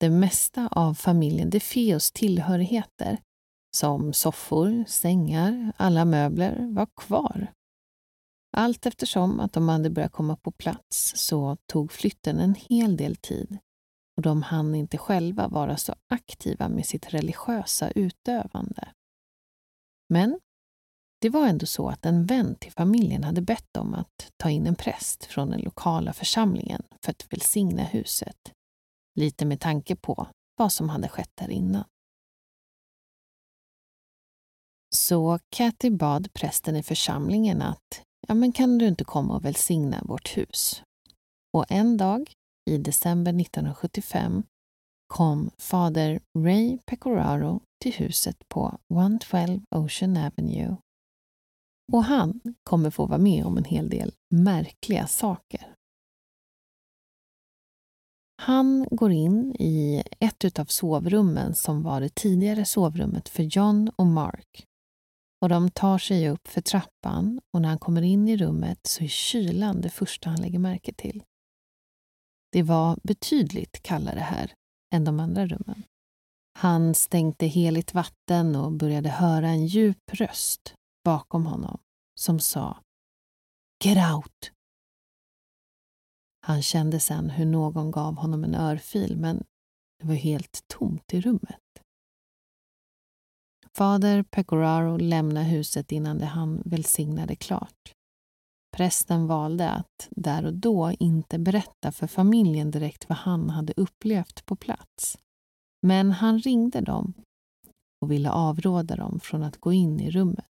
[0.00, 3.20] det mesta av familjen DeFeos tillhörigheter,
[3.76, 7.52] som soffor, sängar, alla möbler, var kvar.
[8.56, 13.16] Allt eftersom att de hade börjat komma på plats så tog flytten en hel del
[13.16, 13.58] tid
[14.20, 18.88] och de hann inte själva vara så aktiva med sitt religiösa utövande.
[20.08, 20.40] Men
[21.20, 24.66] det var ändå så att en vän till familjen hade bett om att ta in
[24.66, 28.52] en präst från den lokala församlingen för att välsigna huset.
[29.14, 31.84] Lite med tanke på vad som hade skett där innan.
[34.96, 40.02] Så Kathy bad prästen i församlingen att ja, men kan du inte komma och välsigna
[40.04, 40.82] vårt hus?
[41.52, 42.34] Och en dag
[42.70, 44.42] i december 1975
[45.06, 50.76] kom fader Ray Pecoraro till huset på 112 Ocean Avenue.
[51.92, 55.74] Och han kommer få vara med om en hel del märkliga saker.
[58.42, 64.06] Han går in i ett av sovrummen som var det tidigare sovrummet för John och
[64.06, 64.64] Mark.
[65.42, 69.04] Och de tar sig upp för trappan och när han kommer in i rummet så
[69.04, 71.22] är kylan det första han lägger märke till.
[72.52, 74.54] Det var betydligt kallare här
[74.94, 75.82] än de andra rummen.
[76.58, 81.78] Han stänkte heligt vatten och började höra en djup röst bakom honom
[82.14, 82.82] som sa
[83.84, 84.52] Get out!
[86.46, 89.44] Han kände sen hur någon gav honom en örfil men
[89.98, 91.60] det var helt tomt i rummet.
[93.74, 97.94] Fader Pecoraro lämnade huset innan det han välsignade klart.
[98.76, 104.46] Prästen valde att där och då inte berätta för familjen direkt vad han hade upplevt
[104.46, 105.18] på plats.
[105.86, 107.14] Men han ringde dem
[108.00, 110.46] och ville avråda dem från att gå in i rummet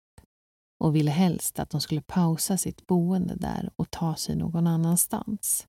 [0.83, 5.67] och ville helst att de skulle pausa sitt boende där och ta sig någon annanstans.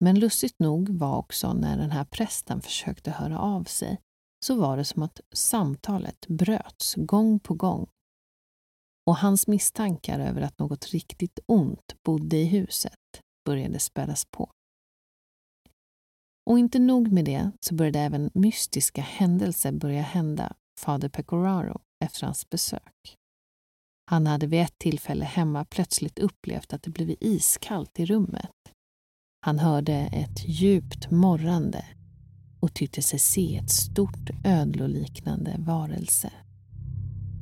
[0.00, 4.00] Men lustigt nog var också när den här prästen försökte höra av sig
[4.44, 7.88] så var det som att samtalet bröts gång på gång
[9.06, 14.50] och hans misstankar över att något riktigt ont bodde i huset började spädas på.
[16.50, 22.26] Och inte nog med det så började även mystiska händelser börja hända fader Pecoraro efter
[22.26, 23.16] hans besök.
[24.10, 28.50] Han hade vid ett tillfälle hemma plötsligt upplevt att det blivit iskallt i rummet.
[29.40, 31.84] Han hörde ett djupt morrande
[32.60, 36.32] och tyckte sig se ett stort ödloliknande varelse.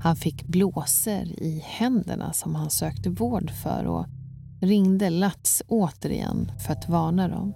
[0.02, 4.06] Han fick blåser i händerna som han sökte vård för och
[4.60, 7.54] ringde Lats återigen för att varna dem.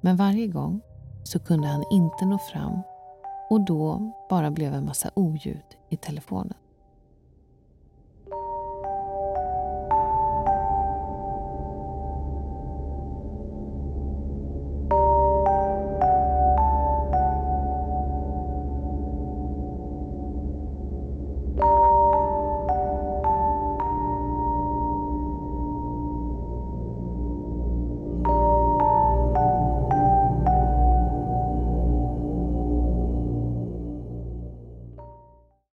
[0.00, 0.80] Men varje gång
[1.24, 2.82] så kunde han inte nå fram
[3.50, 6.59] och då bara blev en massa oljud i telefonen.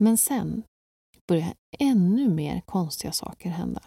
[0.08, 0.64] Men sen
[1.28, 3.82] började ännu mer konstiga saker hända.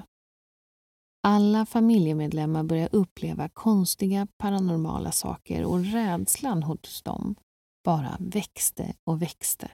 [1.22, 7.34] Alla familjemedlemmar började uppleva konstiga paranormala saker och rädslan hos dem
[7.84, 9.70] bara växte och växte.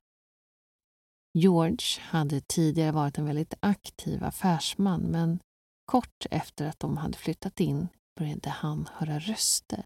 [1.38, 5.38] George hade tidigare varit en väldigt aktiv affärsman men
[5.86, 9.84] kort efter att de hade flyttat in började han höra röster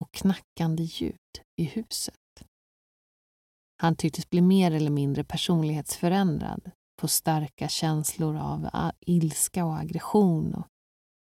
[0.00, 2.19] och knackande ljud i huset.
[3.80, 10.54] Han tycktes bli mer eller mindre personlighetsförändrad, på starka känslor av ah, ilska och aggression.
[10.54, 10.66] Och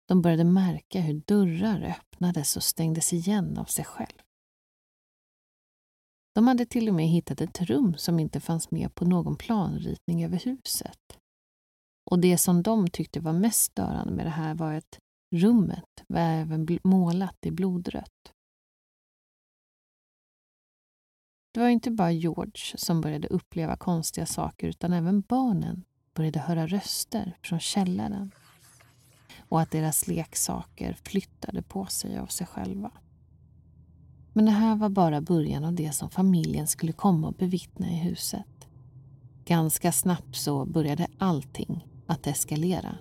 [0.07, 4.21] de började märka hur dörrar öppnades och stängdes igen av sig själv.
[6.35, 10.25] De hade till och med hittat ett rum som inte fanns med på någon planritning
[10.25, 11.19] över huset.
[12.11, 14.99] Och det som de tyckte var mest störande med det här var att
[15.35, 18.34] rummet var även målat i blodrött.
[21.55, 26.67] Det var inte bara George som började uppleva konstiga saker utan även barnen började höra
[26.67, 28.31] röster från källaren
[29.49, 32.91] och att deras leksaker flyttade på sig av sig själva.
[34.33, 37.95] Men det här var bara början av det som familjen skulle komma och bevittna i
[37.95, 38.67] huset.
[39.45, 42.97] Ganska snabbt så började allting att eskalera.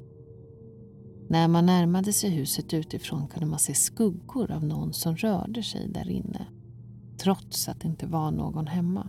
[1.29, 5.89] När man närmade sig huset utifrån kunde man se skuggor av någon som rörde sig
[5.89, 6.47] där inne
[7.19, 9.09] trots att det inte var någon hemma.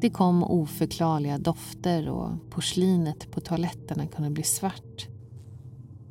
[0.00, 5.08] Det kom oförklarliga dofter och porslinet på toaletterna kunde bli svart.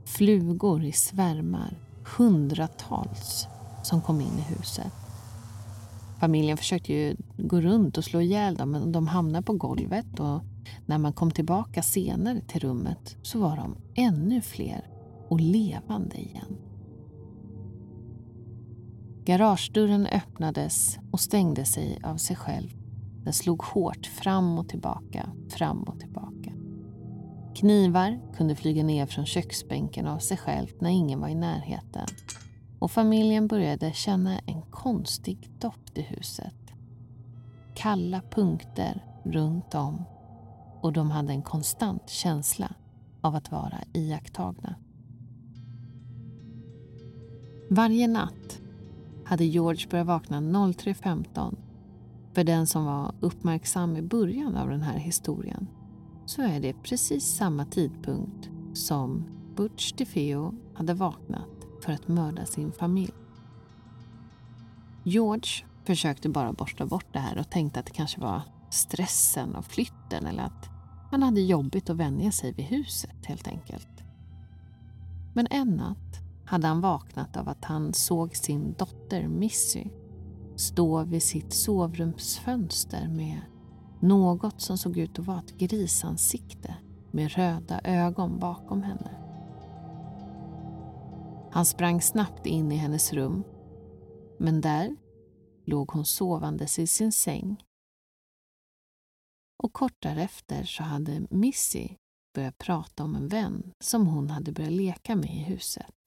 [0.06, 1.80] Flugor i svärmar,
[2.18, 3.48] hundratals,
[3.84, 4.92] som kom in i huset.
[6.20, 10.42] Familjen försökte ju gå runt och slå ihjäl dem men de hamnade på golvet och
[10.86, 14.88] när man kom tillbaka senare till rummet så var de ännu fler
[15.28, 16.58] och levande igen.
[19.30, 22.70] Garagedörren öppnades och stängde sig av sig själv.
[23.24, 26.52] Den slog hårt fram och tillbaka, fram och tillbaka.
[27.56, 32.08] Knivar kunde flyga ner från köksbänken av sig självt när ingen var i närheten.
[32.80, 36.74] Och familjen började känna en konstig doft i huset.
[37.76, 40.04] Kalla punkter runt om
[40.82, 42.74] och de hade en konstant känsla
[43.22, 44.76] av att vara iakttagna.
[47.70, 48.62] Varje natt
[49.30, 51.56] hade George börjat vakna 03.15.
[52.34, 55.68] För den som var uppmärksam i början av den här historien
[56.26, 59.26] så är det precis samma tidpunkt som
[59.56, 63.14] Butch DeFeo hade vaknat för att mörda sin familj.
[65.04, 69.66] George försökte bara borsta bort det här och tänkte att det kanske var stressen och
[69.66, 70.70] flytten eller att
[71.12, 74.04] han hade jobbigt att vänja sig vid huset helt enkelt.
[75.34, 76.09] Men en natt
[76.50, 79.90] hade han vaknat av att han såg sin dotter Missy
[80.56, 83.42] stå vid sitt sovrumsfönster med
[84.00, 86.76] något som såg ut att vara ett grisansikte
[87.12, 89.12] med röda ögon bakom henne.
[91.52, 93.44] Han sprang snabbt in i hennes rum
[94.40, 94.96] men där
[95.66, 97.64] låg hon sovandes i sin säng.
[99.64, 101.90] Och kort därefter så hade Missy
[102.36, 105.99] börjat prata om en vän som hon hade börjat leka med i huset.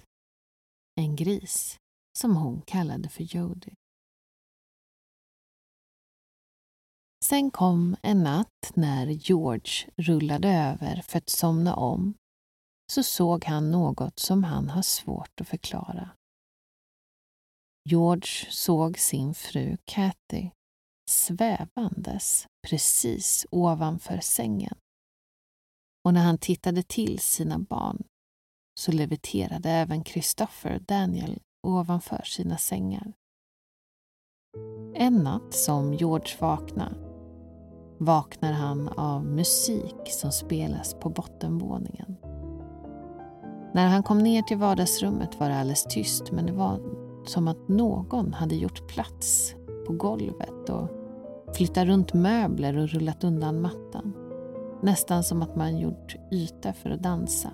[0.95, 1.77] En gris
[2.19, 3.73] som hon kallade för Jody.
[7.25, 12.15] Sen kom en natt när George rullade över för att somna om
[12.93, 16.11] så såg han något som han har svårt att förklara.
[17.89, 20.51] George såg sin fru Kathy
[21.11, 24.79] svävandes precis ovanför sängen.
[26.05, 28.05] Och när han tittade till sina barn
[28.83, 33.13] så leviterade även Christopher och Daniel ovanför sina sängar.
[34.95, 36.93] En natt som George vaknar
[37.99, 42.17] vaknar han av musik som spelas på bottenvåningen.
[43.75, 46.81] När han kom ner till vardagsrummet var det alldeles tyst men det var
[47.27, 49.55] som att någon hade gjort plats
[49.87, 50.89] på golvet och
[51.55, 54.15] flyttat runt möbler och rullat undan mattan.
[54.83, 57.51] Nästan som att man gjort yta för att dansa.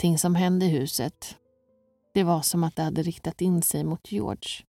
[0.00, 1.38] Allting som hände i huset,
[2.14, 4.64] det var som att det hade riktat in sig mot George.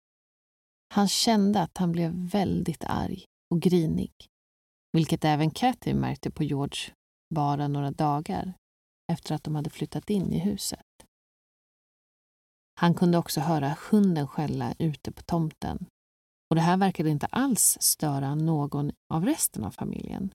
[0.95, 4.13] Han kände att han blev väldigt arg och grinig,
[4.93, 6.93] vilket även Cathy märkte på George
[7.35, 8.55] bara några dagar
[9.13, 10.87] efter att de hade flyttat in i huset.
[12.81, 15.87] Han kunde också höra hunden skälla ute på tomten
[16.51, 20.31] och det här verkade inte alls störa någon av resten av familjen.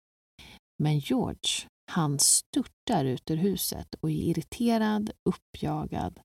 [0.83, 6.19] Men George han störtar ut ur huset och är irriterad, uppjagad.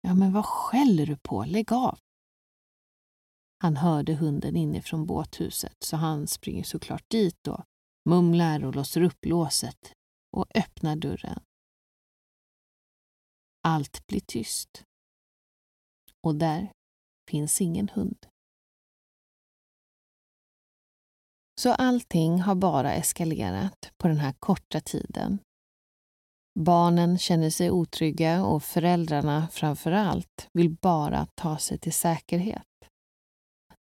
[0.00, 1.44] Ja, men vad skäller du på?
[1.44, 1.98] Lägg av!
[3.58, 7.64] Han hörde hunden inifrån båthuset så han springer såklart dit och
[8.04, 9.92] mumlar och låser upp låset
[10.36, 11.40] och öppnar dörren.
[13.62, 14.84] Allt blir tyst.
[16.20, 16.72] Och där
[17.30, 18.26] finns ingen hund.
[21.62, 25.38] Så allting har bara eskalerat på den här korta tiden.
[26.60, 32.66] Barnen känner sig otrygga och föräldrarna framför allt vill bara ta sig till säkerhet.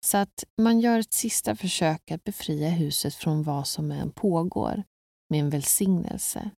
[0.05, 4.84] Så att man gör ett sista försök att befria huset från vad som än pågår
[5.29, 6.51] med en välsignelse.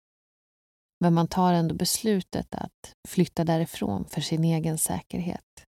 [0.99, 5.65] Men man tar ändå beslutet att flytta därifrån för sin egen säkerhet.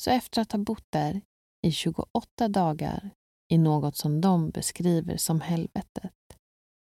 [0.00, 1.20] Så efter att ha bott där
[1.66, 3.10] i 28 dagar
[3.48, 6.12] i något som de beskriver som helvetet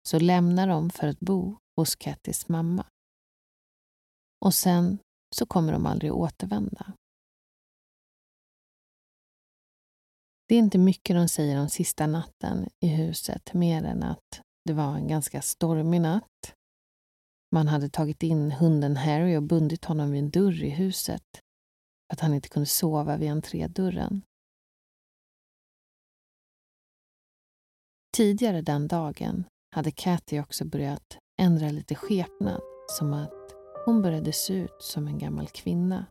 [0.07, 2.85] så lämnar de för att bo hos Kattys mamma.
[4.45, 4.99] Och sen
[5.35, 6.93] så kommer de aldrig återvända.
[10.47, 14.73] Det är inte mycket de säger om sista natten i huset mer än att det
[14.73, 16.53] var en ganska stormig natt.
[17.51, 22.13] Man hade tagit in hunden Harry och bundit honom vid en dörr i huset för
[22.13, 24.21] att han inte kunde sova vid entrédörren.
[28.13, 33.33] Tidigare den dagen hade Kathy också börjat ändra lite skepnad, som att
[33.85, 36.05] hon började se ut som en gammal kvinna.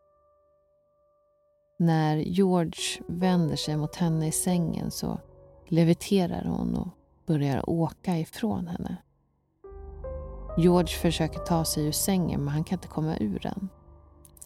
[1.79, 5.21] När George vänder sig mot henne i sängen så
[5.69, 6.89] leviterar hon och
[7.27, 8.97] börjar åka ifrån henne.
[10.59, 13.69] George försöker ta sig ur sängen men han kan inte komma ur den.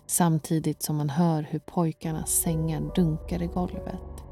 [0.07, 4.24] Samtidigt som man hör hur pojkarnas sängar dunkar i golvet.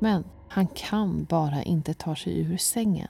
[0.00, 3.08] Men han kan bara inte ta sig ur sängen.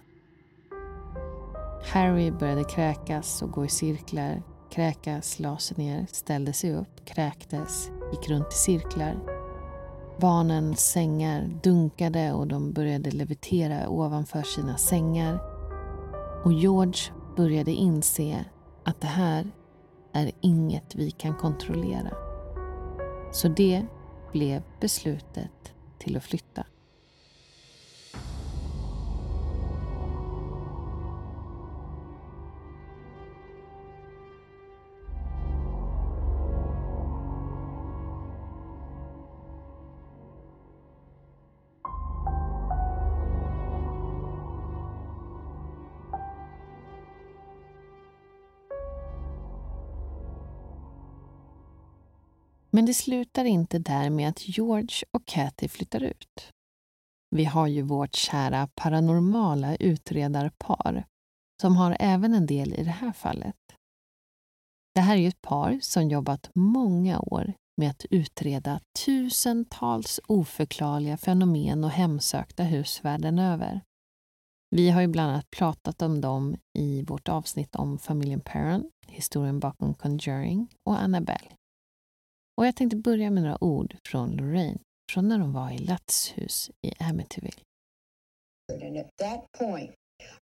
[1.93, 7.91] Harry började kräkas och gå i cirklar kräkas, la sig ner, ställde sig upp, kräktes,
[8.13, 9.17] gick runt i cirklar.
[10.21, 15.41] Barnens sängar dunkade och de började levitera ovanför sina sängar.
[16.45, 18.45] Och George började inse
[18.85, 19.51] att det här
[20.13, 22.11] är inget vi kan kontrollera.
[23.33, 23.87] Så det
[24.33, 26.65] blev beslutet till att flytta.
[52.73, 56.53] Men det slutar inte där med att George och Kathy flyttar ut.
[57.37, 61.05] Vi har ju vårt kära paranormala utredarpar
[61.63, 63.57] som har även en del i det här fallet.
[64.95, 71.17] Det här är ju ett par som jobbat många år med att utreda tusentals oförklarliga
[71.17, 73.81] fenomen och hemsökta hus världen över.
[74.71, 79.61] Vi har ju bland annat pratat om dem i vårt avsnitt om familjen Perron, historien
[79.61, 81.51] bakom Conjuring och Annabelle.
[82.57, 84.79] Och jag tänkte börja med några ord från Lorraine
[85.13, 87.63] från när de var i Lutz hus i Amityville.
[88.83, 89.91] And at that point,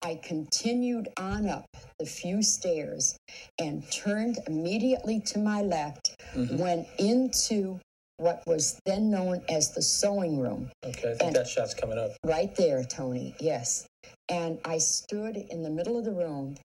[0.06, 1.64] I continued on up
[1.98, 3.16] the few stairs
[3.62, 6.58] and turned immediately to my left, Mhm.
[6.58, 7.78] went into
[8.22, 10.70] what was then known as the sewing room.
[10.86, 12.10] Okay, I think And- that shot's coming up.
[12.26, 13.86] Right there, Tony, yes.
[14.32, 16.56] And I stood in the middle of the room.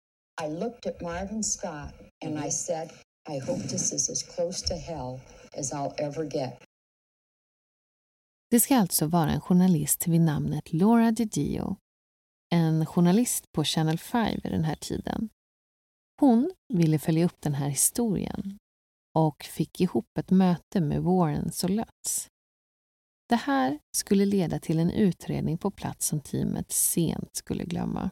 [0.43, 2.91] I looked at Marvin Scott and I said,
[3.29, 5.21] I hope this is as close to hell
[5.53, 6.63] as I'll ever get.
[8.51, 11.77] Det ska alltså vara en journalist vid namnet Laura DiDio.
[12.53, 15.29] En journalist på Channel 5 i den här tiden.
[16.21, 18.59] Hon ville följa upp den här historien
[19.15, 22.29] och fick ihop ett möte med Warrens och Lutz.
[23.29, 28.11] Det här skulle leda till en utredning på plats som teamet sent skulle glömma.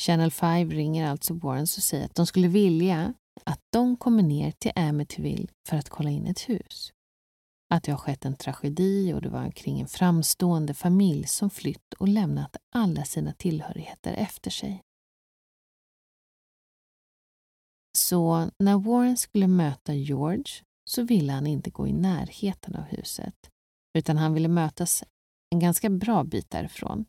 [0.00, 3.14] Channel 5 ringer alltså Warrens och säger att de skulle vilja
[3.44, 6.92] att de kommer ner till Amityville för att kolla in ett hus.
[7.74, 11.94] Att det har skett en tragedi och det var kring en framstående familj som flytt
[11.98, 14.82] och lämnat alla sina tillhörigheter efter sig.
[17.98, 23.50] Så när Warren skulle möta George så ville han inte gå i närheten av huset
[23.98, 25.04] utan han ville mötas
[25.50, 27.04] en ganska bra bit därifrån.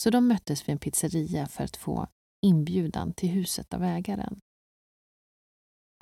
[0.00, 2.08] Så de möttes vid en pizzeria för att få
[2.42, 4.40] inbjudan till huset av ägaren.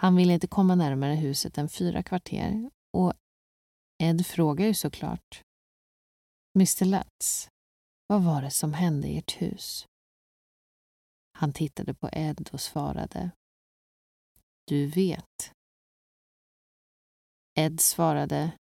[0.02, 3.12] Han ville inte komma närmare huset än fyra kvarter och
[4.02, 5.42] Ed frågar ju såklart.
[6.56, 7.48] Mr Lutz,
[8.06, 9.86] vad var det som hände i ert hus?
[11.32, 13.30] Han tittade på Ed och svarade.
[14.64, 15.52] Du vet.
[17.58, 18.52] Ed svarade.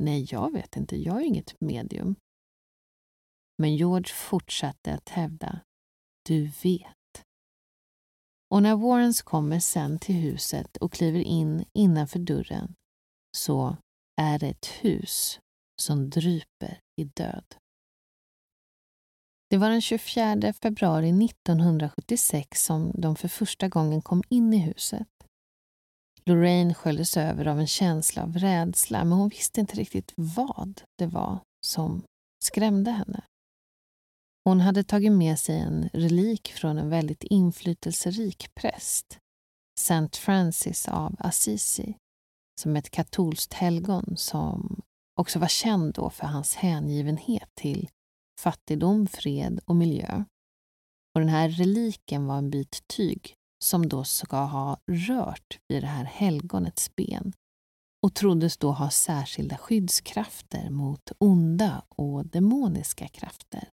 [0.00, 0.96] Nej, jag vet inte.
[0.96, 2.16] Jag är inget medium.
[3.58, 5.60] Men George fortsatte att hävda.
[6.22, 7.01] Du vet.
[8.52, 12.74] Och när Warrens kommer sen till huset och kliver in innanför dörren
[13.36, 13.76] så
[14.20, 15.40] är det ett hus
[15.82, 17.44] som dryper i död.
[19.50, 25.08] Det var den 24 februari 1976 som de för första gången kom in i huset.
[26.24, 31.06] Lorraine sköljdes över av en känsla av rädsla men hon visste inte riktigt vad det
[31.06, 32.02] var som
[32.44, 33.24] skrämde henne.
[34.44, 39.18] Hon hade tagit med sig en relik från en väldigt inflytelserik präst,
[39.80, 41.96] Saint Francis av Assisi,
[42.60, 44.82] som ett katolskt helgon som
[45.20, 47.88] också var känd då för hans hängivenhet till
[48.40, 50.24] fattigdom, fred och miljö.
[51.14, 53.34] Och den här reliken var en bit tyg
[53.64, 57.32] som då ska ha rört vid det här helgonets ben
[58.06, 63.68] och troddes då ha särskilda skyddskrafter mot onda och demoniska krafter.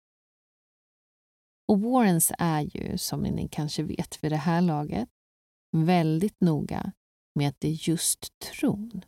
[1.69, 5.09] Och Warrens är ju, som ni kanske vet vid det här laget,
[5.77, 6.93] väldigt noga
[7.35, 9.05] med att det är just tron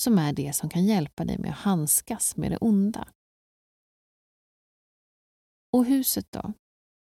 [0.00, 3.08] som är det som kan hjälpa dig med att handskas med det onda.
[5.72, 6.52] Och huset då?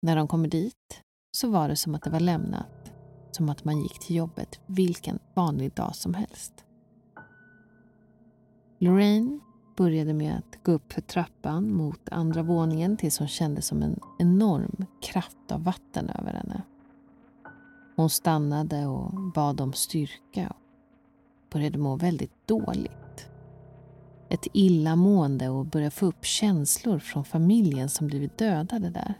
[0.02, 1.02] När de kommer dit
[1.36, 2.92] så var det som att det var lämnat
[3.30, 6.64] som att man gick till jobbet vilken vanlig dag som helst.
[8.78, 9.40] Lorraine
[9.76, 14.00] började med att gå upp för trappan mot andra våningen tills hon kände som en
[14.18, 16.62] enorm kraft av vatten över henne.
[17.96, 23.28] Hon stannade och bad om styrka och började må väldigt dåligt.
[24.28, 29.14] Ett illamående och började få upp känslor från familjen som blivit dödade där.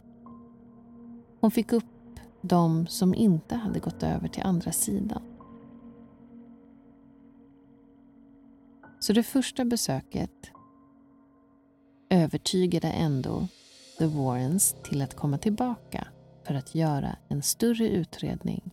[1.39, 1.83] Hon fick upp
[2.41, 5.21] de som inte hade gått över till andra sidan.
[9.05, 10.31] Så det första besöket
[12.09, 13.47] övertygade ändå
[13.97, 16.07] The Warrens till att komma tillbaka
[16.47, 18.71] för att göra en större utredning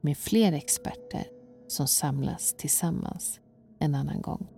[0.00, 1.24] med fler experter
[1.68, 3.40] som samlas tillsammans
[3.78, 4.48] en annan gång.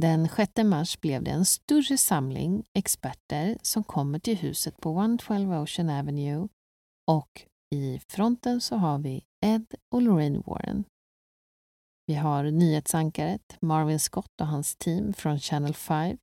[0.00, 5.52] Den 6 mars blev det en större samling experter som kommer till huset på 112
[5.52, 6.48] Ocean Avenue
[7.06, 10.84] och i fronten så har vi Ed och Lorraine Warren.
[12.06, 16.18] Vi har nyhetsankaret Marvin Scott och hans team från Channel 5,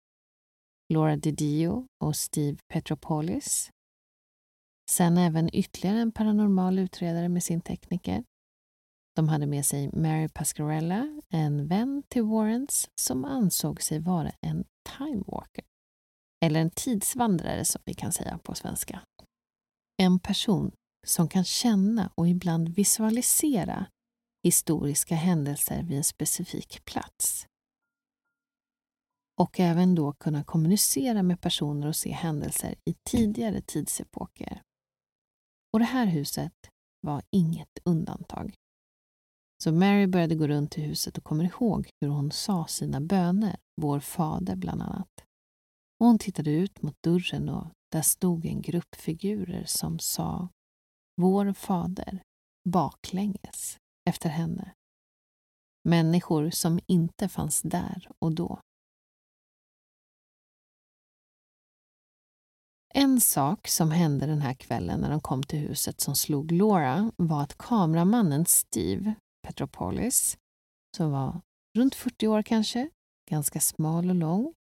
[0.94, 3.70] Laura DiDio och Steve Petropolis.
[4.92, 8.24] Sen även ytterligare en paranormal utredare med sin tekniker.
[9.16, 14.66] De hade med sig Mary Pascarella, en vän till Warrens som ansåg sig vara en
[14.98, 15.64] timewalker.
[16.46, 19.02] Eller en tidsvandrare som vi kan säga på svenska.
[19.98, 20.72] En person
[21.06, 23.88] som kan känna och ibland visualisera
[24.44, 27.48] historiska händelser vid en specifik plats.
[29.42, 34.62] Och även då kunna kommunicera med personer och se händelser i tidigare tidsepoker.
[35.74, 36.54] Och det här huset
[37.02, 38.56] var inget undantag.
[39.66, 43.58] Så Mary började gå runt i huset och kommer ihåg hur hon sa sina böner,
[43.82, 45.10] vår fader bland annat.
[46.00, 50.50] Och hon tittade ut mot dörren och där stod en grupp figurer som sa
[51.22, 52.24] Vår fader
[52.70, 53.78] baklänges
[54.10, 54.74] efter henne.
[55.84, 58.60] Människor som inte fanns där och då.
[62.94, 67.12] En sak som hände den här kvällen när de kom till huset som slog Laura
[67.18, 69.16] var att kameramannen Steve
[69.46, 70.38] Petropolis,
[70.98, 71.42] som var
[71.78, 72.90] runt 40 år kanske,
[73.30, 74.54] ganska smal och lång.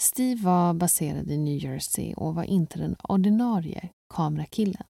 [0.00, 4.86] Steve var baserad i New Jersey och var inte den ordinarie kamerakillen.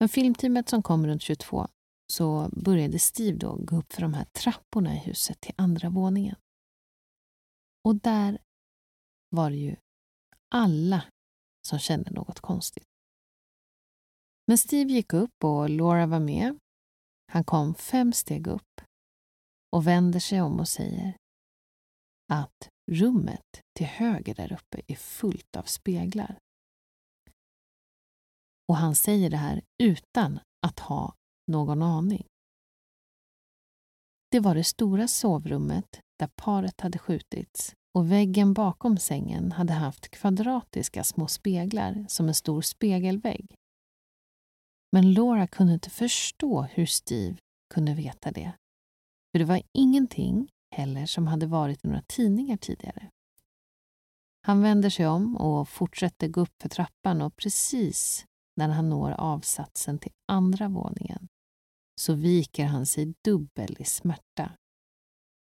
[0.00, 1.68] Men filmteamet som kom runt 22
[2.12, 6.36] så började Steve då gå upp för de här trapporna i huset till andra våningen.
[7.84, 8.38] Och där
[9.30, 9.76] var det ju
[10.54, 11.04] alla
[11.66, 12.86] som kände något konstigt.
[14.46, 16.58] Men Steve gick upp och Laura var med
[17.30, 18.80] han kom fem steg upp
[19.72, 21.16] och vänder sig om och säger
[22.32, 26.38] att rummet till höger där uppe är fullt av speglar.
[28.68, 31.14] Och han säger det här utan att ha
[31.50, 32.26] någon aning.
[34.30, 40.08] Det var det stora sovrummet där paret hade skjutits och väggen bakom sängen hade haft
[40.08, 43.54] kvadratiska små speglar som en stor spegelvägg.
[44.92, 47.36] Men Laura kunde inte förstå hur Steve
[47.74, 48.52] kunde veta det.
[49.32, 53.10] För det var ingenting heller som hade varit i några tidningar tidigare.
[54.42, 58.24] Han vänder sig om och fortsätter gå upp för trappan och precis
[58.56, 61.28] när han når avsatsen till andra våningen
[62.00, 64.52] så viker han sig dubbel i smärta.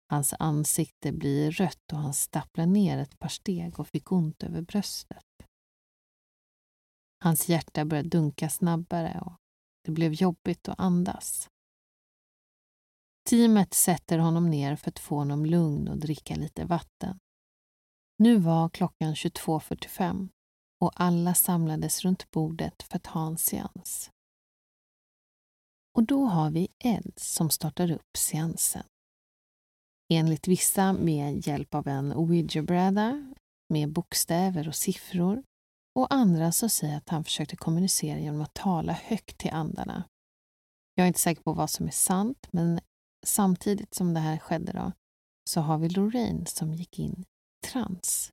[0.10, 4.62] Hans ansikte blir rött och han stapplar ner ett par steg och fick ont över
[4.62, 5.26] bröstet.
[7.26, 9.34] Hans hjärta började dunka snabbare och
[9.86, 11.50] det blev jobbigt att andas.
[13.30, 17.20] Teamet sätter honom ner för att få honom lugn och dricka lite vatten.
[18.18, 20.30] Nu var klockan 22.45
[20.80, 24.12] och alla samlades runt bordet för att ha en seans.
[25.98, 28.88] Och då har vi Ed som startar upp seansen.
[30.14, 33.34] Enligt vissa med hjälp av en ouija-bräda
[33.70, 35.44] med bokstäver och siffror
[35.96, 40.04] och andra som säger att han försökte kommunicera genom att tala högt till andarna.
[40.96, 42.80] Jag är inte säker på vad som är sant, men
[43.26, 44.92] samtidigt som det här skedde då,
[45.50, 47.26] så har vi Lorraine som gick in
[47.64, 48.32] i trans.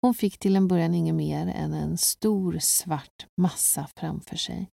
[0.00, 4.70] Hon fick till en början inget mer än en stor svart massa framför sig.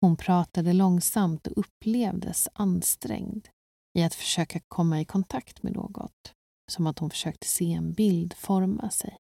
[0.00, 3.48] Hon pratade långsamt och upplevdes ansträngd
[3.98, 6.32] i att försöka komma i kontakt med något,
[6.70, 9.16] som att hon försökte se en bild forma sig.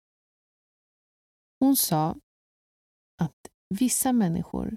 [1.64, 2.16] Hon sa
[3.20, 4.76] att vissa människor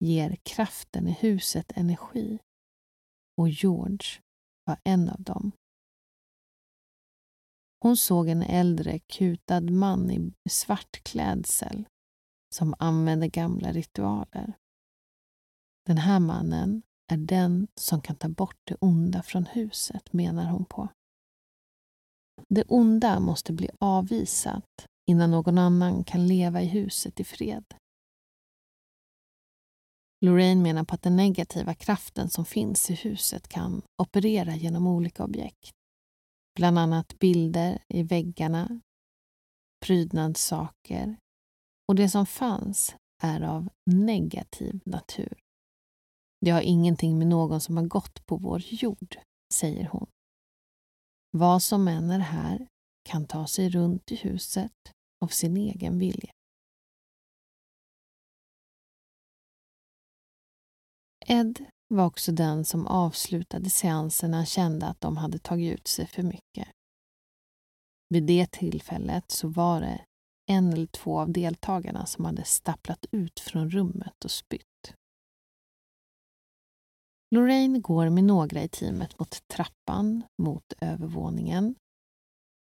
[0.00, 2.38] ger kraften i huset energi
[3.36, 4.20] och George
[4.64, 5.52] var en av dem.
[7.80, 11.84] Hon såg en äldre kutad man i svart klädsel
[12.54, 14.52] som använde gamla ritualer.
[15.86, 16.82] Den här mannen
[17.12, 20.88] är den som kan ta bort det onda från huset, menar hon på.
[22.48, 27.64] Det onda måste bli avvisat innan någon annan kan leva i huset i fred.
[30.20, 35.24] Lorraine menar på att den negativa kraften som finns i huset kan operera genom olika
[35.24, 35.70] objekt.
[36.56, 38.80] Bland annat bilder i väggarna,
[39.86, 41.16] prydnadssaker
[41.88, 45.38] och det som fanns är av negativ natur.
[46.40, 49.16] Det har ingenting med någon som har gått på vår jord,
[49.54, 50.06] säger hon.
[51.30, 52.66] Vad som än är här
[53.02, 54.72] kan ta sig runt i huset
[55.22, 56.32] av sin egen vilja.
[61.26, 65.88] Ed var också den som avslutade seansen när han kände att de hade tagit ut
[65.88, 66.68] sig för mycket.
[68.08, 70.04] Vid det tillfället så var det
[70.50, 74.94] en eller två av deltagarna som hade stapplat ut från rummet och spytt.
[77.30, 81.74] Lorraine går med några i teamet mot trappan mot övervåningen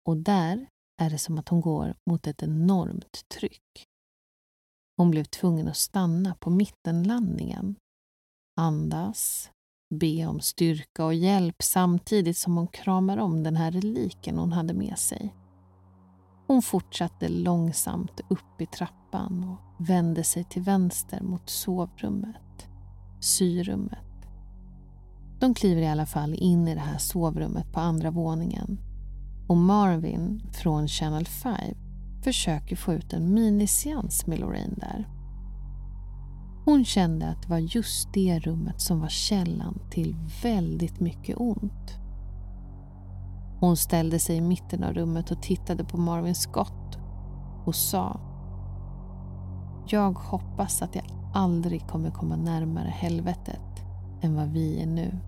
[0.05, 0.67] och där
[0.97, 3.87] är det som att hon går mot ett enormt tryck.
[4.97, 7.75] Hon blev tvungen att stanna på mittenlandningen,
[8.55, 9.51] andas,
[9.89, 14.73] be om styrka och hjälp samtidigt som hon kramar om den här reliken hon hade
[14.73, 15.35] med sig.
[16.47, 22.67] Hon fortsatte långsamt upp i trappan och vände sig till vänster mot sovrummet,
[23.21, 23.99] syrummet.
[25.39, 28.86] De kliver i alla fall in i det här sovrummet på andra våningen
[29.47, 31.55] och Marvin från Channel 5
[32.23, 35.07] försöker få ut en miniseans med Lorraine där.
[36.65, 41.97] Hon kände att det var just det rummet som var källan till väldigt mycket ont.
[43.59, 46.97] Hon ställde sig i mitten av rummet och tittade på Marvin Scott
[47.65, 48.19] och sa
[49.87, 53.83] Jag hoppas att jag aldrig kommer komma närmare helvetet
[54.21, 55.19] än vad vi är nu.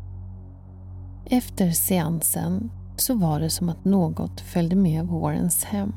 [1.25, 5.93] Efter seansen så var det som att något följde med Warrens hem.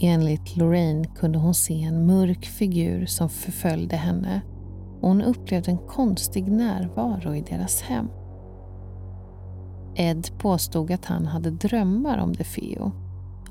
[0.00, 4.40] Enligt Lorraine kunde hon se en mörk figur som förföljde henne
[5.00, 8.08] och hon upplevde en konstig närvaro i deras hem.
[9.94, 12.92] Ed påstod att han hade drömmar om DeFeo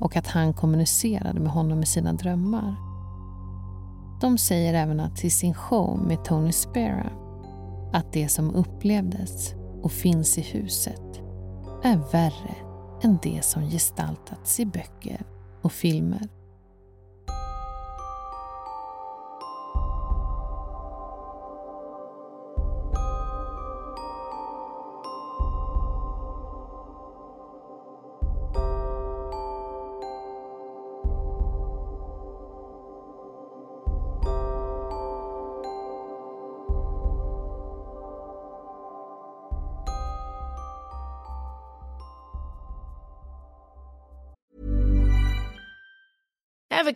[0.00, 2.74] och att han kommunicerade med honom i sina drömmar.
[4.20, 7.10] De säger även att i sin show med Tony Spera
[7.92, 11.27] att det som upplevdes och finns i huset
[11.82, 12.54] är värre
[13.02, 15.22] än det som gestaltats i böcker
[15.62, 16.28] och filmer.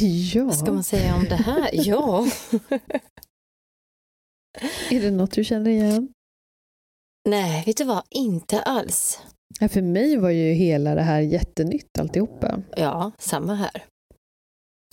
[0.00, 0.44] Ja.
[0.44, 1.70] Vad ska man säga om det här?
[1.86, 2.26] Ja.
[4.90, 6.12] Är det något du känner igen?
[7.28, 8.02] Nej, vet du vad?
[8.10, 9.22] Inte alls.
[9.60, 12.62] Ja, för mig var ju hela det här jättenytt alltihopa.
[12.76, 13.84] Ja, samma här.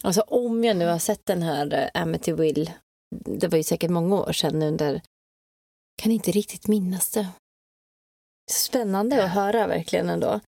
[0.03, 2.73] Alltså om jag nu har sett den här eh, Amityville,
[3.25, 5.01] det var ju säkert många år sedan där
[6.01, 7.27] kan inte riktigt minnas det.
[8.51, 10.39] Spännande att höra verkligen ändå.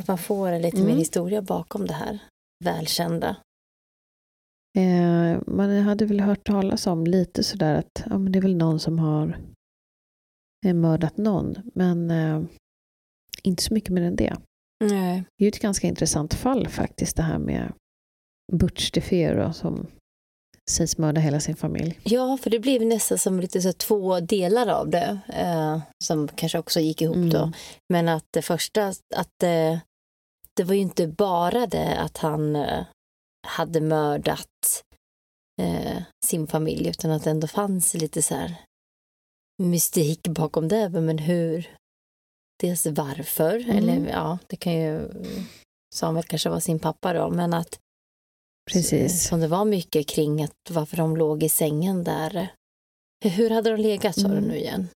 [0.00, 0.88] Att man får lite Mm.
[0.88, 2.18] mer historia bakom det här
[2.64, 3.36] välkända.
[4.78, 8.56] Eh, man hade väl hört talas om lite sådär att ja, men det är väl
[8.56, 9.38] någon som har
[10.66, 11.54] eh, mördat någon.
[11.74, 12.42] Men eh,
[13.42, 14.36] inte så mycket mer än det.
[14.84, 15.24] Nej.
[15.38, 17.72] Det är ju ett ganska intressant fall faktiskt det här med
[18.52, 19.86] Butch DeFeo som
[20.70, 21.98] sägs mörda hela sin familj.
[22.02, 25.18] Ja, för det blev nästan som lite så två delar av det.
[25.28, 27.30] Eh, som kanske också gick ihop Mm.
[27.30, 27.52] då.
[27.92, 29.78] Men att det första, att eh,
[30.56, 32.84] det var ju inte bara det att han eh,
[33.46, 34.84] hade mördat
[35.62, 38.54] eh, sin familj utan att det ändå fanns lite så här
[39.62, 40.88] mystik bakom det.
[40.88, 41.76] Men hur?
[42.60, 43.76] Dels varför, Mm.
[43.78, 45.08] eller ja, det kan ju
[45.94, 47.78] Samuel kanske var sin pappa då, men att
[48.72, 49.28] Precis.
[49.28, 52.48] som det var mycket kring att varför de låg i sängen där.
[53.24, 54.48] Hur, hade de legat sa du Mm.
[54.48, 54.88] nu igen?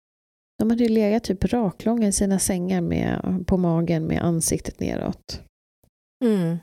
[0.59, 5.41] De hade ju legat typ raklånga i sina sängar med, på magen med ansiktet neråt.
[6.25, 6.57] Mm.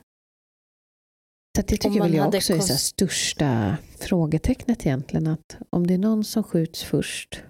[1.57, 5.27] Så det tycker väl jag också är så största frågetecknet egentligen.
[5.27, 7.43] Att om det är någon som skjuts först,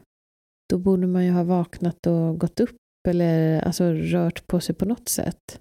[0.70, 2.78] då borde man ju ha vaknat och gått upp
[3.08, 5.60] eller alltså rört på sig på något sätt.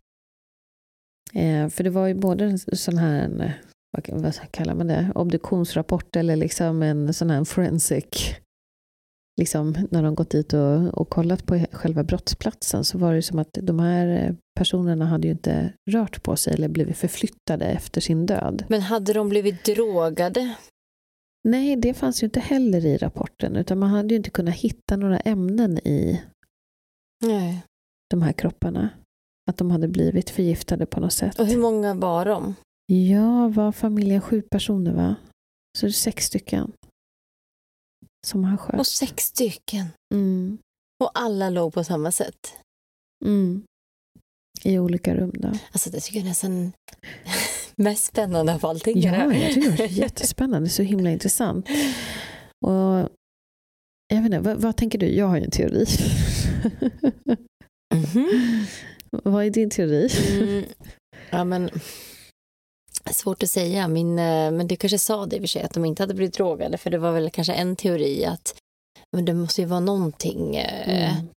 [1.34, 3.50] Eh, för det var ju både en sån här, en,
[3.90, 8.34] vad, vad kallar man det, obduktionsrapport eller liksom en sån här forensic,
[9.40, 13.38] liksom när de gått dit och, och kollat på själva brottsplatsen så var det som
[13.38, 18.00] att de här eh, personerna hade ju inte rört på sig eller blivit förflyttade efter
[18.00, 18.64] sin död.
[18.68, 20.54] Men hade de blivit drogade?
[21.48, 24.96] Nej, det fanns ju inte heller i rapporten utan man hade ju inte kunnat hitta
[24.96, 26.22] några ämnen i
[27.24, 27.62] Nej.
[28.10, 28.88] de här kropparna.
[29.50, 31.40] Att de hade blivit förgiftade på något sätt.
[31.40, 32.54] Och hur många var de?
[32.86, 35.14] Ja, var familjen sju personer va?
[35.78, 36.72] Så det är sex stycken.
[38.26, 38.80] Som han sköt.
[38.80, 39.86] Och sex stycken.
[40.14, 40.58] Mm.
[41.04, 42.52] Och alla låg på samma sätt.
[43.24, 43.62] Mm.
[44.64, 45.52] I olika rum då.
[45.72, 46.72] Alltså det tycker jag är nästan
[47.76, 49.00] mest spännande av allting.
[49.00, 50.68] Ja, jag tycker det är jättespännande.
[50.68, 51.68] Så himla intressant.
[52.66, 53.08] Och
[54.08, 55.06] jag vet inte, vad, vad tänker du?
[55.06, 55.86] Jag har ju en teori.
[57.94, 58.66] Mhm.
[59.24, 60.08] vad är din teori?
[60.30, 60.64] Mm.
[61.30, 61.70] Ja, men
[63.14, 63.88] svårt att säga.
[63.88, 66.14] Min, eh, men du kanske sa det i och för sig, att de inte hade
[66.14, 66.78] blivit drogade.
[66.78, 68.56] För det var väl kanske en teori att
[69.16, 70.56] men det måste ju vara någonting.
[70.56, 71.28] eh, Mm.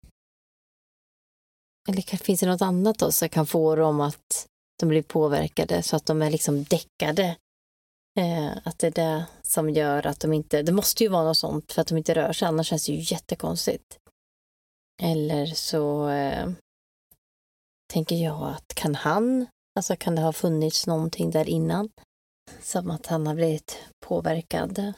[1.90, 4.48] Eller finns det något annat då som kan få dem att
[4.80, 7.38] de blir påverkade så att de är liksom däckade?
[8.20, 11.38] Eh, att det är det som gör att de inte, det måste ju vara något
[11.38, 13.98] sånt för att de inte rör sig, annars känns det ju jättekonstigt.
[15.02, 16.10] Eller så
[17.94, 19.46] tänker jag att kan han,
[19.76, 21.90] alltså kan det ha funnits någonting där innan?
[22.62, 24.94] Som att han har blivit påverkad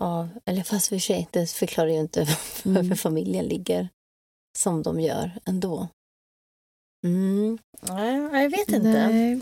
[0.00, 2.20] av, eller fast för sig, det förklarar ju inte
[2.64, 2.96] varför Mm.
[2.96, 3.88] familjen ligger
[4.58, 5.88] som de gör ändå.
[7.06, 7.58] Mm.
[7.82, 9.08] Nej, jag vet inte.
[9.08, 9.40] Nej.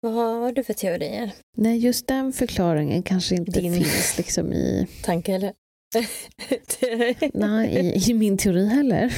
[0.00, 1.32] Vad har, vad har du för teorier?
[1.56, 5.52] Nej, just den förklaringen kanske inte Din- finns liksom i, Tanke eller?
[7.38, 9.14] nej, i, i min teori heller.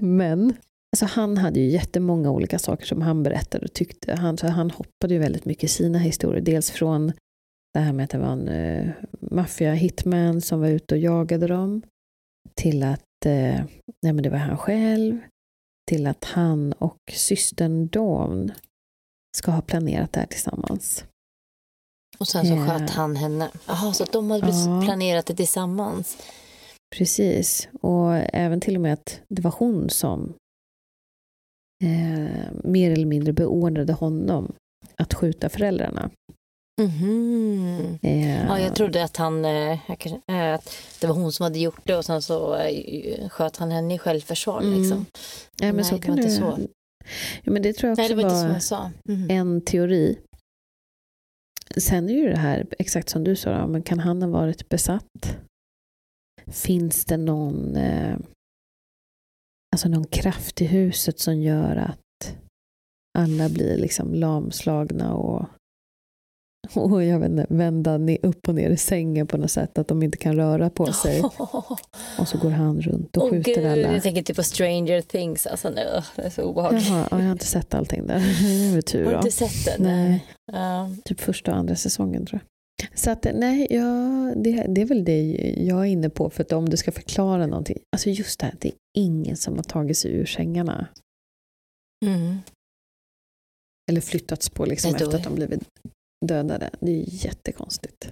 [0.04, 0.56] Men
[0.92, 4.14] alltså, han hade ju jättemånga olika saker som han berättade och tyckte.
[4.14, 6.42] Han, så han hoppade ju väldigt mycket i sina historier.
[6.42, 7.12] Dels från
[7.74, 11.82] det här med att det var en uh, maffia-hitman som var ute och jagade dem.
[12.54, 13.60] Till att eh,
[14.02, 15.18] nej, men det var han själv.
[15.90, 18.52] Till att han och systern Dawn
[19.36, 21.04] ska ha planerat det här tillsammans.
[22.18, 22.66] Och sen så Ja.
[22.66, 23.50] sköt han henne.
[23.66, 24.82] Jaha, så de hade Ja.
[24.84, 26.16] planerat det tillsammans.
[26.96, 30.34] Precis, och även till och med att det var hon som
[31.84, 34.52] eh, mer eller mindre beordrade honom
[34.96, 36.10] att skjuta föräldrarna.
[36.80, 37.98] Mhm.
[38.02, 39.72] Eh, Ja, jag trodde att han, eh,
[40.28, 43.70] eh, att det var hon som hade gjort det och sen så eh, sköt han
[43.70, 44.60] henne i självförsvar.
[44.62, 44.78] Mm.
[44.80, 44.98] Liksom.
[45.60, 46.58] nej, men nej, så det kan var inte det, så.
[47.44, 48.90] Ja, men det tror jag Nej, också det var inte var jag sa.
[49.08, 49.30] Mhm.
[49.30, 50.18] en teori.
[51.76, 55.36] Sen är ju det här, exakt som du sa, men kan han ha varit besatt?
[56.46, 58.16] Finns det någon, eh,
[59.72, 62.36] alltså någon kraft i huset som gör att
[63.18, 65.46] alla blir liksom lamslagna och,
[66.74, 70.02] och jag vet inte, vända upp och ner i sängen på något sätt, att de
[70.02, 71.22] inte kan röra på sig.
[72.18, 73.92] Och så går han runt och Åh skjuter gud, alla.
[73.92, 75.46] jag tänker typ på Stranger Things.
[75.46, 76.88] Alltså, ugh, det är så obehagligt.
[76.88, 78.18] Jaha, ja, jag har inte sett allting där.
[78.72, 79.82] Det är tur Har du inte sett den?
[79.82, 80.24] Nej.
[80.52, 80.90] Ja.
[81.04, 82.57] Typ första och andra säsongen tror jag.
[82.94, 83.84] Så att nej, ja,
[84.36, 85.22] det, det är väl det
[85.58, 86.30] jag är inne på.
[86.30, 87.78] För att om du ska förklara någonting.
[87.92, 90.88] Alltså just det här, det är ingen som har tagit sig ur sängarna.
[92.06, 92.36] Mm.
[93.90, 95.68] Eller flyttats på liksom efter att de blivit
[96.26, 96.70] dödade.
[96.80, 98.10] Det är ju jättekonstigt.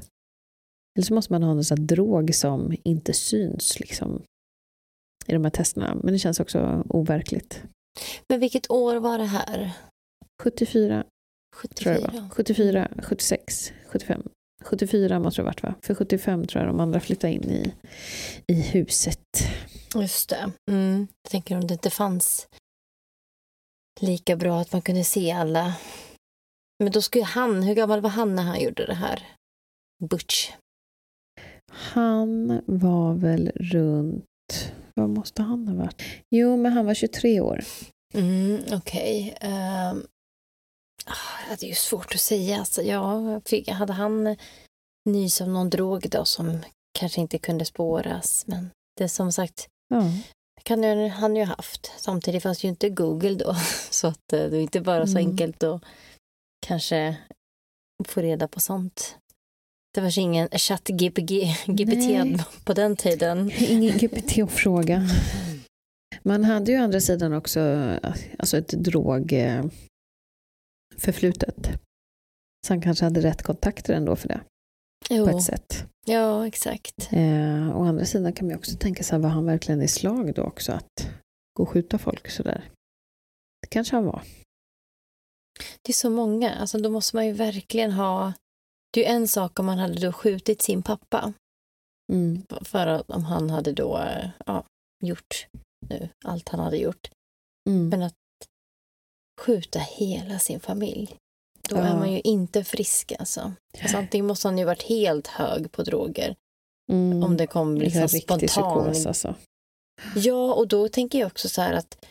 [0.97, 4.23] Eller så måste man ha någon sån här drog som inte syns liksom.
[5.27, 5.95] i de här testerna.
[5.95, 7.63] Men det känns också overkligt.
[8.29, 9.73] Men vilket år var det här?
[10.43, 11.05] 74,
[11.57, 11.95] 74?
[11.95, 12.29] tror jag det var.
[12.29, 14.23] 74, 76, 75.
[14.67, 15.75] 74 måste det ha varit va?
[15.83, 17.75] För 75 tror jag de andra flyttade in i,
[18.47, 19.21] i huset.
[19.95, 20.53] Just det.
[20.71, 21.07] Mm.
[21.23, 22.49] Jag tänker om det inte fanns
[24.01, 25.75] lika bra att man kunde se alla.
[26.79, 29.23] Men då skulle han, hur gammal var han när han gjorde det här?
[30.05, 30.51] Butch.
[31.73, 36.03] Han var väl runt, vad måste han ha varit?
[36.31, 37.65] Jo, men han var 23 år.
[38.15, 39.35] Mm, Okej.
[39.37, 39.53] Okay.
[39.91, 40.07] Um,
[41.49, 42.59] det är ju svårt att säga.
[42.59, 44.37] Alltså, ja, fick, hade han
[45.11, 46.59] nys av någon drog då som
[46.99, 48.45] kanske inte kunde spåras?
[48.47, 50.03] Men det som sagt, Ja.
[50.63, 51.93] kan ju, han ju ha haft.
[51.97, 53.57] Samtidigt fanns ju inte Google då,
[53.91, 55.31] så att eh, det är inte bara så Mm.
[55.31, 55.83] enkelt att
[56.67, 57.17] kanske
[58.09, 59.17] få reda på sånt.
[59.95, 62.39] Det var ingen chatt-GPT Nej.
[62.65, 63.53] på den tiden.
[63.59, 65.03] Ingen GPT att fråga.
[66.23, 67.61] Man hade ju å andra sidan också
[68.39, 68.75] alltså ett
[71.01, 71.81] drogförflutet.
[72.67, 74.41] Så han kanske hade rätt kontakter ändå för det,
[75.09, 75.87] på Jo, ett sätt.
[76.07, 77.13] ja, exakt.
[77.13, 80.43] Eh, å andra sidan kan man också tänka sig, var han verkligen i slag då
[80.43, 81.11] också att
[81.57, 82.71] gå och skjuta folk sådär?
[83.63, 84.23] Det kanske han var.
[85.83, 86.55] Det är så många.
[86.55, 88.33] Alltså, då måste man ju verkligen ha...
[88.93, 91.33] Det är ju en sak om man hade då skjutit sin pappa.
[92.13, 92.43] Mm.
[92.65, 94.65] För att om han hade då eh, ja,
[95.05, 95.47] gjort
[95.89, 97.11] nu allt han hade gjort.
[97.69, 97.89] Mm.
[97.89, 98.15] Men att
[99.41, 101.17] skjuta hela sin familj.
[101.69, 101.83] Då Ja.
[101.83, 103.53] är man ju inte frisk alltså.
[103.83, 103.97] alltså.
[103.97, 106.35] Antingen måste han ju varit helt hög på droger.
[106.93, 107.23] Mm.
[107.23, 108.49] Om det kom Det liksom riktig spontan.
[108.49, 109.35] psykos alltså.
[110.17, 112.05] Ja, och då tänker jag också så här att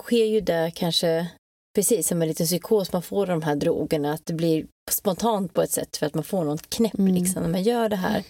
[0.00, 1.30] sker ju det kanske
[1.74, 5.62] precis som en liten psykos, man får de här drogerna, att det blir spontant på
[5.62, 7.14] ett sätt för att man får något knäpp Mm.
[7.14, 8.24] liksom när man gör det här.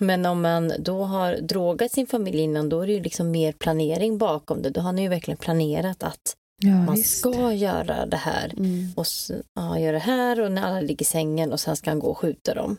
[0.00, 3.52] Men om man då har drogat sin familj innan, då är det ju liksom mer
[3.52, 4.70] planering bakom det.
[4.70, 7.18] Då har ni ju verkligen planerat att Ja, man visst.
[7.18, 8.54] ska göra det här.
[8.56, 8.92] Mm.
[8.96, 9.06] Och
[9.54, 12.06] ja, gör det här och när alla ligger i sängen och sen ska han gå
[12.06, 12.76] och skjuta dem.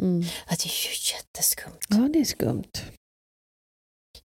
[0.00, 0.22] Mm.
[0.22, 1.80] Ja, det är ju jätteskumt.
[1.88, 2.72] Ja, det är skumt.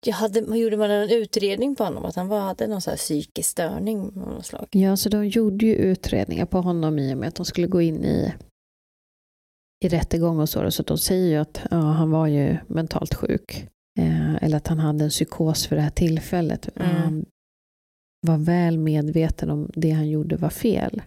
[0.04, 2.96] Jag hade, gjorde man en utredning på honom att han var, hade någon så här
[2.96, 4.66] psykisk störning av något slag?
[4.70, 7.80] Ja, så de gjorde ju utredningar på honom i och med att de skulle gå
[7.80, 8.34] in i,
[9.84, 10.70] i rättegång och så.
[10.70, 13.68] Så de säger ju att ja, han var ju mentalt sjuk.
[13.98, 16.68] Eh, eller att han hade en psykos för det här tillfället.
[16.76, 16.96] Mm.
[16.96, 17.26] Han
[18.26, 21.02] var väl medveten om det han gjorde var fel.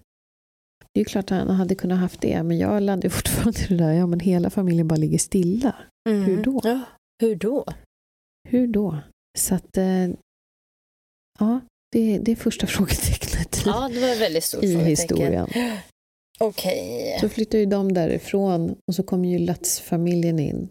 [0.93, 3.67] Det är ju klart att han hade kunnat haft det, men jag landar fortfarande i
[3.67, 5.75] det där, ja men hela familjen bara ligger stilla.
[6.09, 6.61] Hur då?
[6.63, 6.81] Ja,
[7.21, 7.65] hur då?
[8.49, 8.97] Hur då?
[9.37, 10.07] Så att, eh,
[11.39, 11.59] ja,
[11.91, 15.47] det, det är första frågetecknet i, Ja, det var väldigt stort i historien.
[16.39, 17.17] Okej.
[17.21, 20.69] Så flyttar ju de därifrån och så kommer ju Lutz-familjen in.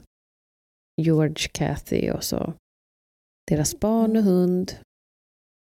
[1.02, 2.54] George, Kathy och så
[3.48, 4.74] deras barn och hund.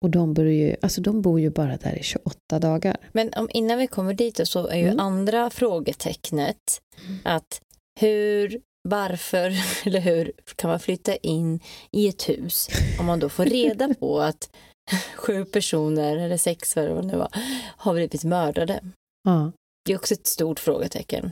[0.06, 2.98] Och de, börjar ju, alltså de bor ju bara där i 28 dagar.
[3.12, 5.00] Men om, innan vi kommer dit så är ju Mm.
[5.00, 6.82] andra frågetecknet
[7.24, 7.62] att
[8.00, 9.54] hur, varför
[9.88, 11.60] eller hur kan man flytta in
[11.92, 12.68] i ett hus
[13.00, 14.50] om man då får reda på att
[15.16, 17.30] sju personer, eller sex eller vad det nu var,
[17.78, 18.80] har blivit mördade.
[19.24, 19.52] Ja.
[19.86, 21.32] Det är också ett stort frågetecken.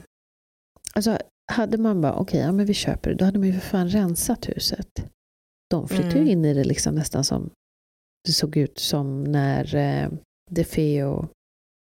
[0.94, 1.18] Alltså,
[1.52, 3.88] hade man bara, okej, ja, men vi köper det, då hade man ju för fan
[3.88, 4.88] rensat huset.
[5.70, 6.28] De flyttar Mm.
[6.28, 7.50] in i det liksom nästan som
[8.26, 10.08] det såg ut som när eh,
[10.50, 11.28] DeFeo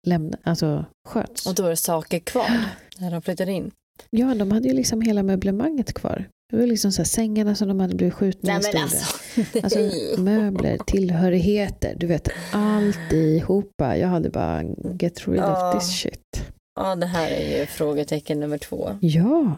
[0.07, 1.47] lämnade, alltså sköts.
[1.47, 2.65] Och då är det saker kvar
[2.99, 3.71] när de flyttar in.
[4.11, 6.29] Ja, de hade ju liksom hela möblemanget kvar.
[6.51, 9.17] Det var liksom så här, sängarna som de hade blivit skjutna Nej men alltså.
[9.63, 9.79] Alltså
[10.21, 13.97] möbler, tillhörigheter, du vet alltihopa.
[13.97, 14.63] Jag hade bara
[15.01, 15.75] get rid Ja.
[15.77, 16.45] of this shit.
[16.81, 18.99] Ja, det här är ju frågetecken nummer två.
[19.01, 19.57] Ja.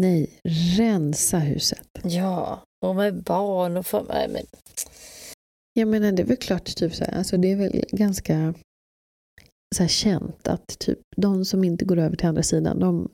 [0.00, 0.30] Nej,
[0.78, 1.88] rensa huset.
[2.02, 4.42] Ja, och med barn och fam- nej, men
[5.78, 8.54] Jag menar det är väl klart, typ så här, alltså det är väl ganska
[9.76, 13.10] så här känt att typ de som inte går över till andra sidan, de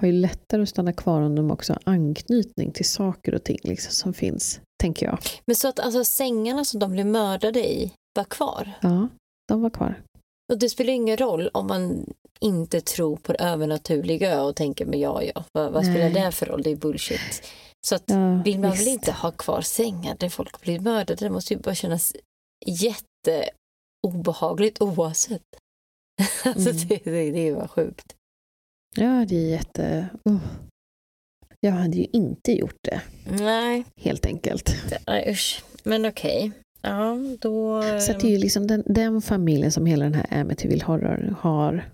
[0.00, 3.58] har ju lättare att stanna kvar om de också har anknytning till saker och ting
[3.62, 5.18] liksom, som finns, tänker jag.
[5.46, 8.72] Men så att alltså sängarna som de blev mördade i var kvar?
[8.82, 9.08] Ja,
[9.48, 10.02] de var kvar.
[10.52, 15.00] Och det spelar ingen roll om man inte tror på det övernaturliga och tänker men
[15.00, 16.62] ja, ja, vad, vad spelar det för roll?
[16.62, 17.42] Det är bullshit.
[17.84, 18.82] Så att Ja, vill man visst.
[18.82, 21.24] väl inte ha kvar sängar där folk blir mördade?
[21.24, 22.12] Det måste ju bara kännas
[24.02, 25.42] jätteobehagligt oavsett.
[26.44, 26.82] alltså Mm.
[26.88, 28.14] det, det, det är bara sjukt.
[28.96, 30.08] Ja, det är jätte...
[30.24, 30.38] Oh.
[31.60, 34.66] Jag hade ju inte gjort det, Nej, helt enkelt.
[34.90, 35.64] det, nej usch.
[35.82, 36.52] Men okej.
[36.82, 37.82] Ja, då...
[38.00, 41.90] Så det är ju liksom den, den familjen som hela den här Amityville Horror har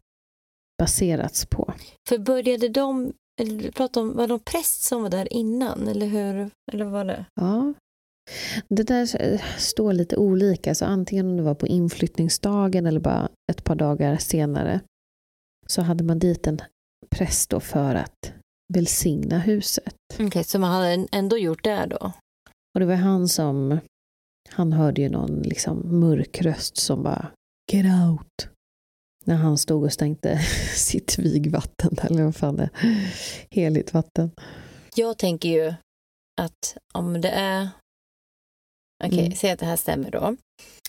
[0.79, 1.75] baserats på.
[2.09, 5.89] För började de, eller du pratade om, var det någon präst som var där innan,
[5.89, 6.51] eller hur?
[6.73, 7.25] Eller var det?
[7.35, 7.75] Ja,
[8.69, 9.07] Det där
[9.59, 14.17] står lite olika, så antingen om det var på inflyttningsdagen eller bara ett par dagar
[14.17, 14.81] senare
[15.67, 16.61] så hade man dit en
[17.11, 18.33] präst då för att
[18.75, 19.95] välsigna huset.
[20.15, 22.13] Okej, okay, så man hade ändå gjort det då?
[22.75, 23.79] Och det var han som,
[24.49, 27.31] han hörde ju någon liksom mörk röst som bara
[27.73, 28.50] Get out!
[29.31, 30.39] När han stod och stänkte
[30.75, 33.13] sitt vigvatten, eller vad fan det är,
[33.51, 34.31] heligt vatten.
[34.95, 35.75] Jag tänker ju
[36.41, 37.69] att om det är,
[39.05, 39.37] okej, okay, mm.
[39.37, 40.37] säg att det här stämmer då,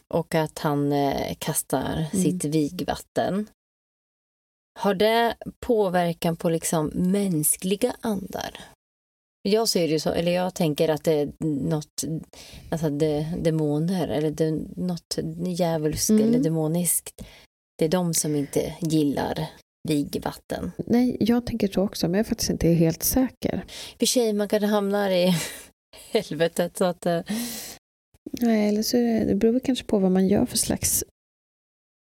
[0.07, 2.23] och att han eh, kastar mm.
[2.23, 3.49] sitt vigvatten.
[4.79, 5.35] Har det
[5.65, 8.59] påverkan på liksom mänskliga andar?
[9.41, 12.03] Jag ser det så, eller jag tänker att det är något,
[12.69, 16.27] alltså det, demoner eller det, något djävulskt mm.
[16.27, 17.21] eller demoniskt.
[17.81, 19.49] Det är de som inte gillar
[19.87, 20.71] vigvatten.
[20.77, 23.65] Nej, jag tänker så också, men jag är faktiskt inte helt säker.
[23.99, 25.35] För sig, man kan hamna i
[26.11, 26.77] helvetet.
[26.77, 27.19] Så att, uh...
[28.41, 31.03] Nej, eller så det, det beror kanske på vad man gör för slags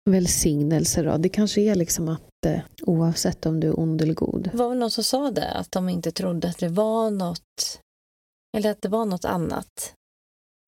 [0.09, 1.03] välsignelse.
[1.03, 1.17] Då.
[1.17, 4.49] Det kanske är liksom att eh, oavsett om du är ond eller god.
[4.51, 7.79] Det var väl någon som sa det, att de inte trodde att det var något,
[8.57, 9.93] eller att det var något annat.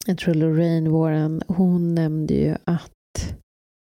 [0.06, 2.92] Jag tror Lorraine Warren, hon nämnde ju att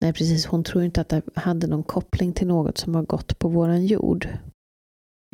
[0.01, 0.47] Nej, precis.
[0.47, 3.87] Hon tror inte att det hade någon koppling till något som har gått på våran
[3.87, 4.29] jord.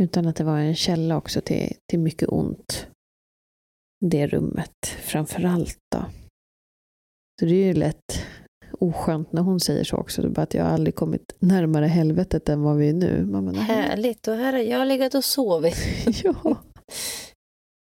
[0.02, 2.86] Utan att det var en källa också till, till mycket ont.
[4.00, 6.04] Det rummet, framför allt då.
[7.40, 8.24] Så det är ju lätt
[8.78, 10.28] oskönt när hon säger så också.
[10.28, 13.26] Bara att jag har aldrig kommit närmare helvetet än vad vi är nu.
[13.26, 15.76] Man Härligt, och här har jag legat och sovit.
[16.24, 16.56] ja.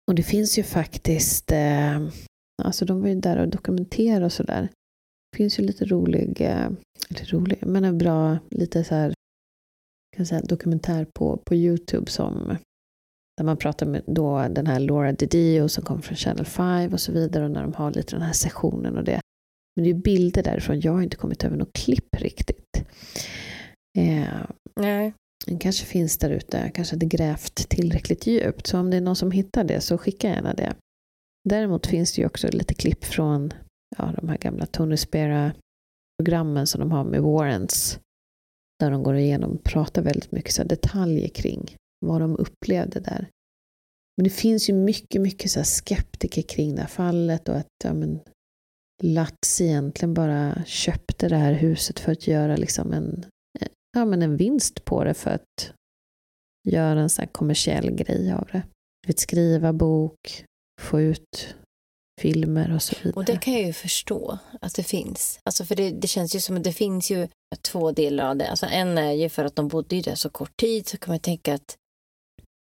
[0.07, 2.07] Och det finns ju faktiskt, eh,
[2.63, 4.69] alltså de var ju där och dokumenterade och sådär.
[5.31, 6.65] Det finns ju lite rolig, eh,
[7.09, 9.13] eller rolig, men en bra lite så här,
[10.15, 12.57] kan säga, dokumentär på, på Youtube som
[13.37, 16.99] där man pratar med då den här Laura DiDio som kommer från Channel 5 och
[16.99, 19.21] så vidare och när de har lite den här sessionen och det.
[19.75, 20.79] Men det är bilder därifrån.
[20.79, 22.83] Jag har inte kommit över något klipp riktigt.
[23.97, 24.41] Eh,
[24.75, 25.13] Nej.
[25.45, 26.71] Den kanske finns där ute.
[26.73, 28.67] kanske hade grävt tillräckligt djupt.
[28.67, 30.75] Så om det är någon som hittar det så skicka gärna det.
[31.49, 33.53] Däremot finns det ju också lite klipp från
[33.97, 37.99] ja, de här gamla Tony Spera-programmen som de har med Warrens.
[38.79, 41.75] Där de går igenom och pratar väldigt mycket så detaljer kring
[42.05, 43.29] vad de upplevde där.
[44.17, 47.93] Men det finns ju mycket, mycket så skeptiker kring det här fallet och att ja,
[47.93, 48.19] men,
[49.03, 53.25] Lats egentligen bara köpte det här huset för att göra liksom en,
[53.93, 55.73] ja, men en vinst på det för att
[56.69, 58.63] göra en sån kommersiell grej av det.
[59.07, 60.45] Vet, skriva bok,
[60.81, 61.55] få ut
[62.19, 63.13] filmer och så vidare.
[63.15, 65.39] Och det kan jag ju förstå att det finns.
[65.43, 67.27] Alltså för det, det känns ju som att det finns ju
[67.61, 68.49] två delar av det.
[68.49, 71.11] Alltså en är ju för att de bodde ju där så kort tid så kan
[71.11, 71.77] man tänka att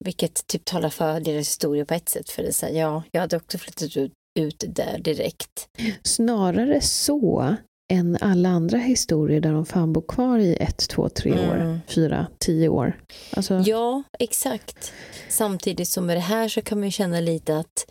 [0.05, 2.31] vilket typ talar för deras historia på ett sätt.
[2.31, 5.69] För det är ja, jag hade också flyttat ut, ut där direkt.
[6.03, 7.57] Snarare så
[7.93, 11.79] än alla andra historier där de fan bor kvar i ett, två, tre år, mm.
[11.87, 13.01] fyra, tio år.
[13.31, 13.63] Alltså...
[13.67, 14.93] Ja, exakt.
[15.29, 17.87] Samtidigt som med det här så kan man ju känna lite att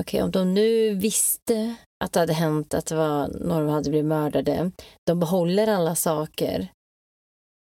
[0.00, 3.90] okej, okay, om de nu visste att det hade hänt, att det var några hade
[3.90, 4.70] blivit mördade,
[5.06, 6.68] de behåller alla saker.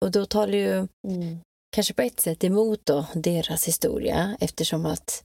[0.04, 1.38] Och då talar ju mm.
[1.76, 5.24] kanske på ett sätt emot då deras historia eftersom att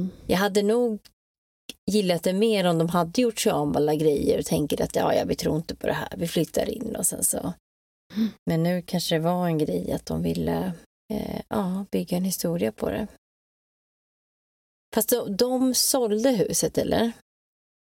[0.00, 0.10] mm.
[0.26, 0.98] jag hade nog
[1.90, 5.14] gillat det mer om de hade gjort sig av alla grejer och tänker att ja,
[5.14, 7.52] ja, vi tror inte på det här, vi flyttar in och sen så.
[8.16, 8.28] Mm.
[8.46, 10.72] Men nu kanske det var en grej att de ville
[11.12, 13.06] eh, ja, bygga en historia på det.
[14.94, 17.12] Fast de, de sålde huset eller?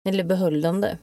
[0.09, 0.99] Eller behöll de det?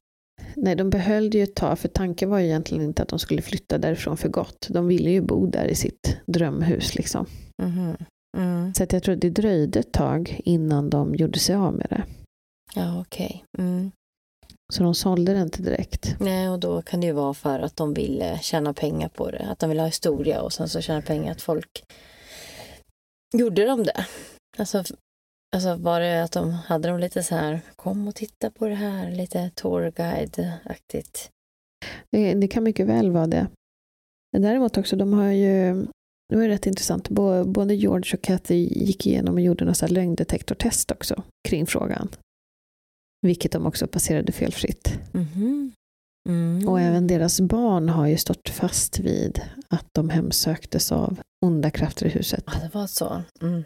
[0.56, 3.20] Nej, de behöll det ju ett tag, för tanken var ju egentligen inte att de
[3.20, 4.68] skulle flytta därifrån för gott.
[4.70, 7.26] De ville ju bo där i sitt drömhus liksom.
[7.64, 7.96] Mm.
[8.38, 8.74] Mm.
[8.74, 11.88] Så att jag tror att det dröjde ett tag innan de gjorde sig av med
[11.90, 12.04] det.
[12.76, 13.46] Ja, okej.
[13.54, 13.66] Okay.
[13.66, 13.92] Mm.
[14.74, 16.16] Så de sålde det inte direkt.
[16.20, 19.48] Nej, och då kan det ju vara för att de ville tjäna pengar på det.
[19.50, 21.84] Att de ville ha historia och sen så tjäna pengar att folk
[23.38, 24.06] gjorde de det.
[24.58, 24.84] Alltså,
[25.54, 28.76] alltså var det att de hade de lite så här, kom och titta på det
[28.76, 31.30] här, lite tourguide-aktigt?
[32.12, 33.48] Det, det kan mycket väl vara det.
[34.38, 35.86] Däremot också, de har ju
[36.30, 37.10] det var rätt intressant.
[37.46, 42.10] Både George och Kathy gick igenom och gjorde något lögndetektortest också kring frågan.
[43.22, 45.00] Vilket de också passerade felfritt.
[45.14, 45.72] Mm.
[46.30, 46.68] Mm.
[46.68, 52.06] Och även deras barn har ju stått fast vid att de hemsöktes av onda krafter
[52.06, 52.44] i huset.
[52.46, 53.24] Ja, det var så.
[53.42, 53.64] Mm.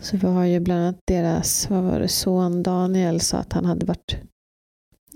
[0.00, 3.64] Så vi har ju bland annat deras, vad var det, son Daniel sa att han
[3.64, 4.16] hade varit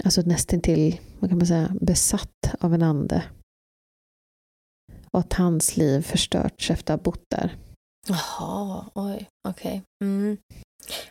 [0.05, 3.25] alltså nästintill, vad kan man säga, besatt av en ande.
[5.11, 7.57] Och att hans liv förstörts efter att ha bott där.
[8.09, 9.83] Jaha, oj, okej.
[10.01, 10.09] Okay.
[10.09, 10.37] Mm.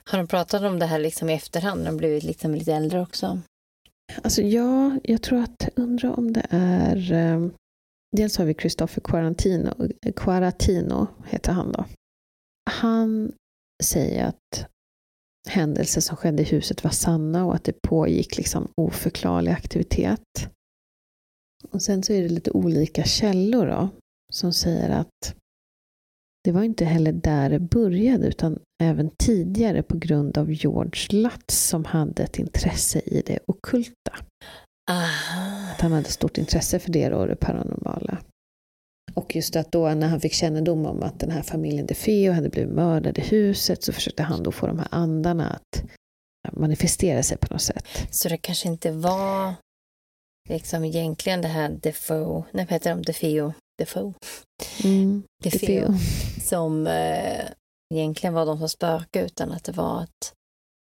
[0.03, 1.85] Har de pratat om det här liksom i efterhand?
[1.85, 3.39] De blivit liksom lite äldre också?
[4.23, 7.11] Alltså ja, jag tror att, undrar om det är...
[7.11, 7.47] Eh,
[8.17, 9.73] dels har vi Christopher Quarantino,
[10.15, 11.85] Quaratino, heter han då.
[12.69, 13.31] Han
[13.81, 14.65] säger att
[15.49, 20.49] händelser som skedde i huset var sanna och att det pågick liksom oförklarlig aktivitet.
[21.71, 23.89] Och sen så är det lite olika källor då,
[24.33, 25.35] som säger att
[26.43, 31.67] det var inte heller där det började utan även tidigare på grund av George Lutz
[31.67, 34.15] som hade ett intresse i det okulta.
[34.91, 38.17] Att han hade stort intresse för det och det paranormala.
[39.13, 42.49] Och just att då när han fick kännedom om att den här familjen DeFeo hade
[42.49, 45.83] blivit mördad i huset så försökte han då få de här andarna att
[46.51, 47.85] manifestera sig på något sätt.
[48.11, 49.53] Så det kanske inte var
[50.49, 54.13] liksom egentligen det här Defoe, nej vad heter de, Defeo, Defoe,
[54.83, 55.93] Mm, Defeo, DeFeo.
[56.41, 57.45] som eh,
[57.93, 60.33] egentligen var de som spökade utan att det var att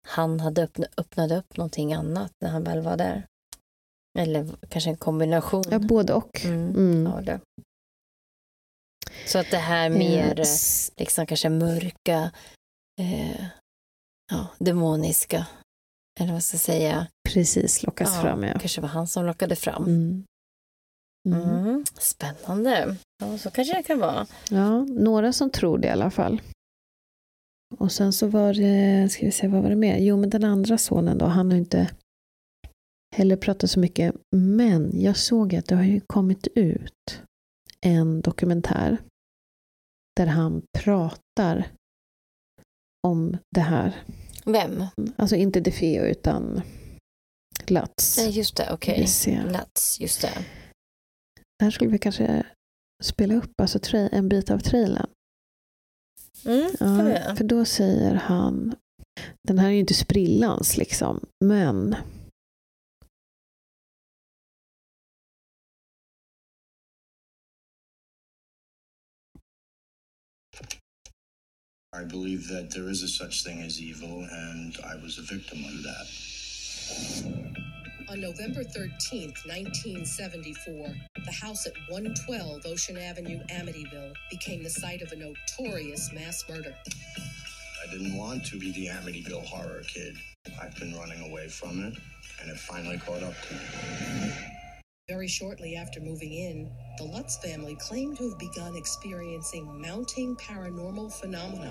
[0.09, 3.27] han hade öppna, öppnade upp någonting annat när han väl var där.
[4.19, 5.65] Eller kanske en kombination.
[5.71, 6.45] Ja, både och.
[6.45, 7.07] Mm, Mm.
[7.13, 7.41] av det.
[9.27, 12.31] Så att det här mer Eh, s- liksom kanske mörka,
[13.01, 13.47] eh,
[14.33, 15.47] ja, demoniska,
[16.21, 17.07] eller vad ska jag säga.
[17.29, 18.43] Precis, lockas ja, fram.
[18.43, 18.59] Ja.
[18.59, 19.85] Kanske var han som lockade fram.
[19.85, 20.25] Mm.
[21.29, 21.43] Mm.
[21.59, 22.97] Mm, spännande.
[23.23, 24.27] Ja, så kanske det kan vara.
[24.51, 26.43] Ja, några som tror det i alla fall.
[27.79, 29.99] Och sen så var det, ska vi se, vad var det mer?
[29.99, 31.91] Jo, men den andra sonen då, han har inte
[33.17, 34.15] heller pratat så mycket.
[34.37, 37.23] Men jag såg att det har ju kommit ut
[37.81, 38.99] en dokumentär
[40.17, 41.69] där han pratar
[43.07, 44.03] om det här.
[44.45, 44.85] Vem?
[45.17, 46.63] Alltså inte DeFeo utan
[47.67, 48.19] Lutz.
[48.19, 48.73] Nej, just det.
[48.73, 49.07] Okej.
[49.07, 49.51] ser.
[49.51, 50.45] Lats, just det.
[51.59, 52.47] Där skulle vi kanske
[53.05, 55.11] spela upp alltså, en bit av trailern.
[56.45, 58.75] Mm, Ja, för då säger han,
[59.49, 61.97] den här är ju inte sprillans liksom, men
[71.97, 75.65] I believe that there is a such thing as evil, and I was a victim
[75.65, 76.07] of that.
[78.11, 80.95] On November 13th, 1974,
[81.25, 86.75] the house at 112 Ocean Avenue, Amityville, became the site of a notorious mass murder.
[86.77, 90.19] I didn't want to be the Amityville horror kid.
[90.61, 91.97] I've been running away from it,
[92.43, 94.56] and it finally caught up to me.
[95.09, 96.69] Very shortly after moving in,
[96.99, 101.71] the Lutz family claimed to have begun experiencing mounting paranormal phenomena.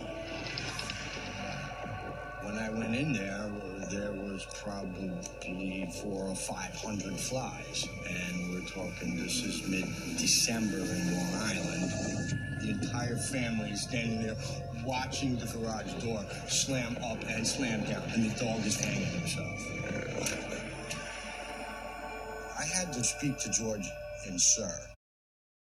[2.44, 3.52] When I went in there,
[3.92, 11.14] there was probably four or five hundred flies, and we're talking this is mid-December in
[11.14, 12.40] Long Island.
[12.62, 14.38] The entire family is standing there
[14.86, 20.55] watching the garage door slam up and slam down, and the dog is hanging himself.
[22.76, 23.90] I had to speak to George
[24.28, 24.70] in Sir.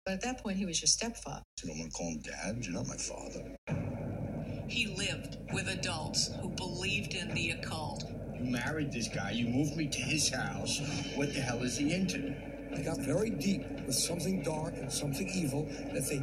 [0.05, 1.41] But at that point, he was your stepfather.
[1.63, 2.65] You don't want to call him Dad.
[2.65, 3.55] You're not my father.
[4.67, 8.03] He lived with adults who believed in the occult.
[8.37, 9.31] You married this guy.
[9.31, 10.81] You moved me to his house.
[11.15, 12.35] What the hell is he into?
[12.75, 15.63] They got very deep with something dark and something evil
[15.93, 16.21] that they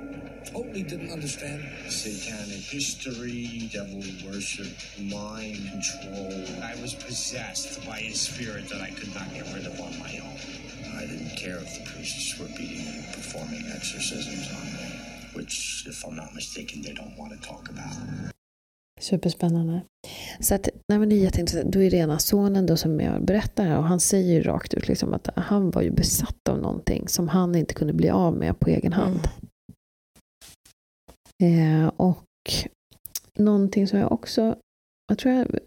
[0.53, 1.65] totally didn't understand.
[1.89, 4.69] Satanic history, devil worship,
[5.01, 6.45] mind control.
[6.63, 10.21] I was possessed by a spirit that I could not get rid of on my
[10.23, 10.37] own.
[11.01, 14.87] I didn't care if the priests were beating me, performing exorcisms on me,
[15.37, 17.95] which, if I'm not mistaken, they don't want to talk about.
[19.01, 19.83] superspännande.
[20.41, 21.73] Så att, nej men det är jätteintressant.
[21.73, 24.75] Då är det ena sonen då som jag berättar här och han säger ju rakt
[24.75, 28.37] ut liksom att han var ju besatt av någonting som han inte kunde bli av
[28.37, 29.21] med på egen hand.
[31.43, 32.25] Eh, och
[33.39, 34.57] någonting som jag också,
[35.09, 35.59] jag tror jag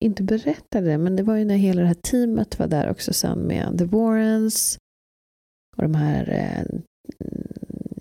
[0.00, 3.38] inte berättade, men det var ju när hela det här teamet var där också sen
[3.38, 4.78] med The Warrens
[5.76, 6.80] och de här eh,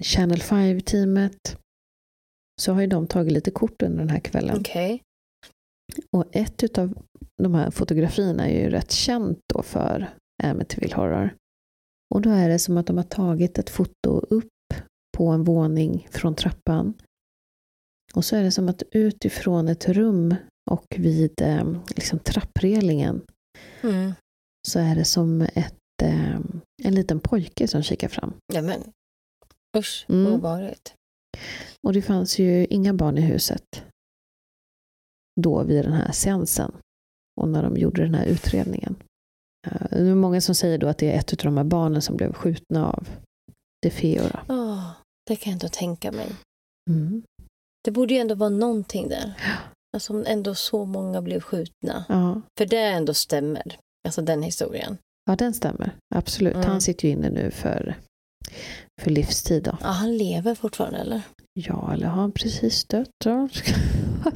[0.02, 1.58] Channel 5-teamet.
[2.62, 4.58] Så har ju de tagit lite kort under den här kvällen.
[4.60, 5.02] Okej.
[6.12, 6.98] Och ett av
[7.38, 10.10] de här fotografierna är ju rätt känt då för
[10.44, 11.36] Amityville Horror.
[12.14, 14.74] Och då är det som att de har tagit ett foto upp
[15.18, 16.94] på en våning från trappan.
[18.14, 20.36] Och så är det som att utifrån ett rum
[20.70, 23.22] och vid eh, liksom trapprelingen
[23.84, 24.14] Mm.
[24.68, 26.36] så är det som ett, eh,
[26.84, 28.34] en liten pojke som kikar fram.
[28.54, 28.82] Ja, men
[29.78, 30.34] usch, Mm.
[30.34, 30.94] obehagligt.
[31.88, 33.84] Och det fanns ju inga barn i huset
[35.42, 36.72] då vid den här seansen
[37.42, 38.96] och när de gjorde den här utredningen.
[39.68, 42.02] Eh, Det är många som säger då att det är ett av de här barnen
[42.02, 43.10] som blev skjutna av
[43.82, 44.24] DeFeo.
[44.24, 44.40] då.
[44.54, 44.92] Åh,
[45.28, 46.36] det kan jag inte tänka mig.
[46.90, 47.24] Mm.
[47.84, 49.34] Det borde ju ändå vara någonting där.
[49.94, 52.06] Alltså ändå så många blev skjutna.
[52.10, 52.42] Ja.
[52.58, 53.80] För det ändå stämmer.
[54.08, 54.98] Alltså den historien.
[55.26, 55.96] ja, den stämmer.
[56.16, 56.56] Absolut.
[56.56, 56.68] Mm.
[56.68, 57.98] Han sitter ju inne nu för,
[59.02, 59.64] för livstid.
[59.64, 59.78] Då.
[59.82, 61.22] Ja, han lever fortfarande eller?
[61.54, 63.10] Ja, eller har han precis dött?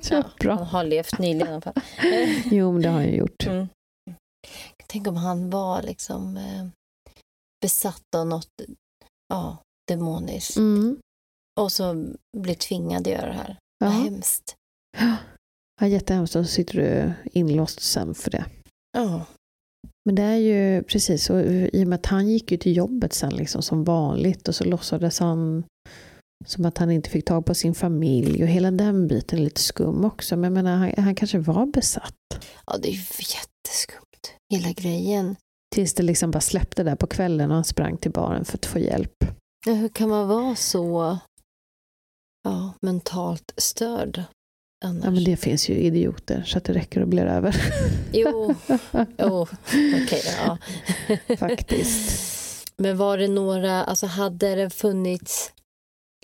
[0.10, 0.24] Ja.
[0.40, 0.56] bra.
[0.56, 1.74] Han har levt nyligen i alla fall.
[2.52, 3.48] Jo, men det har han ju gjort.
[3.48, 3.68] Mm.
[4.88, 6.68] Tänk om han var liksom eh,
[7.62, 8.48] besatt av något
[9.28, 9.58] ja,
[9.88, 10.58] demoniskt.
[10.58, 11.00] Mm.
[11.60, 13.58] Och så blir tvingad att göra det här.
[13.80, 13.86] Ja.
[13.86, 14.56] Vad hemskt.
[15.00, 15.18] Ja,
[15.88, 16.35] jättehemskt.
[16.35, 18.45] Och så sitter du inlåst sen för det.
[18.97, 19.26] Ja.
[20.05, 23.14] Men det är ju precis, och i och med att han gick ju till jobbet
[23.14, 25.64] sen liksom som vanligt och så låtsades han
[26.45, 29.61] som att han inte fick tag på sin familj och hela den biten är lite
[29.61, 30.35] skum också.
[30.35, 32.15] Men jag menar, han, han kanske var besatt.
[32.65, 34.39] ja, det är ju jätteskumt.
[34.53, 35.35] Hela grejen.
[35.76, 38.65] Tills det liksom bara släppte där på kvällen och han sprang till baren för att
[38.65, 39.26] få hjälp.
[39.65, 41.18] Ja, hur kan man vara så
[42.43, 44.23] ja, mentalt störd
[44.84, 45.03] annars?
[45.05, 47.55] Ja, men det finns ju idioter så att det räcker och blir över.
[48.14, 48.55] Jo,
[49.18, 49.47] jo
[50.03, 50.22] okej.
[50.45, 50.57] ja.
[51.38, 52.30] Faktiskt.
[52.77, 55.53] Men var det några, alltså hade det funnits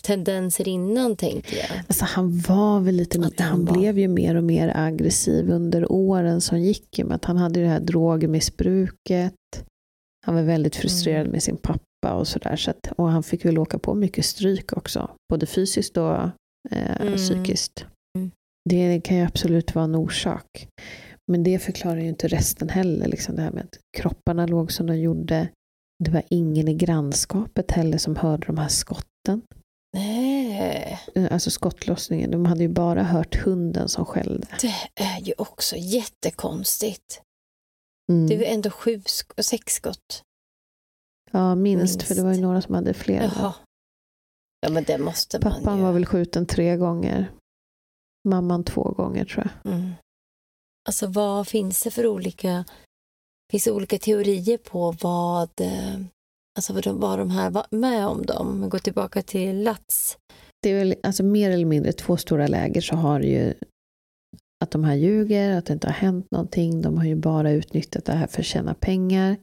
[0.04, 1.68] tendenser innan tänker jag?
[1.88, 5.92] Alltså han var väl lite, han han var- blev ju mer och mer aggressiv under
[5.92, 7.00] åren som gick.
[7.00, 9.34] i med att han hade det här drogmissbruket.
[10.26, 11.32] Han var väldigt frustrerad Mm.
[11.32, 12.56] med sin pappa och sådär.
[12.56, 15.10] Så att, och han fick väl åka på mycket stryk också.
[15.30, 16.14] Både fysiskt och
[16.72, 17.16] eh, Mm.
[17.16, 17.86] psykiskt.
[18.70, 20.68] Det kan ju absolut vara en orsak.
[21.32, 23.08] Men det förklarar ju inte resten heller.
[23.08, 25.50] Liksom det här med att kropparna låg som de gjorde.
[26.04, 29.42] Det var ingen i grannskapet heller som hörde de här skotten.
[29.94, 32.32] Nej, Eh, Alltså skottlossningen.
[32.32, 34.48] De hade ju bara hört hunden som skällde.
[34.62, 37.22] det är ju också jättekonstigt.
[38.12, 38.28] Mm.
[38.28, 39.02] Det ju ändå sju,
[39.38, 40.24] sex skott.
[41.32, 42.04] Ja, minst, minst.
[42.04, 43.32] För det var ju några som hade fler.
[44.62, 45.84] Ja, men det måste man Pappan ju.
[45.84, 47.32] var väl skjuten tre gånger.
[48.30, 49.74] Mamman två gånger tror jag.
[49.74, 49.92] Mm.
[50.88, 52.66] Alltså vad finns det för olika,
[53.52, 55.96] finns det olika teorier på vad, eh,
[56.58, 58.70] alltså vad de, vad de här var med om dem?
[58.70, 60.18] Gå tillbaka till Lats.
[60.62, 63.54] Det är väl alltså mer eller mindre två stora läger så har ju
[64.64, 66.82] att de här ljuger, att det inte har hänt någonting.
[66.82, 69.38] De har ju bara utnyttjat det här för att tjäna pengar.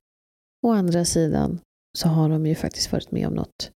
[0.66, 1.60] Å andra sidan
[1.98, 3.70] så har de ju faktiskt varit med om något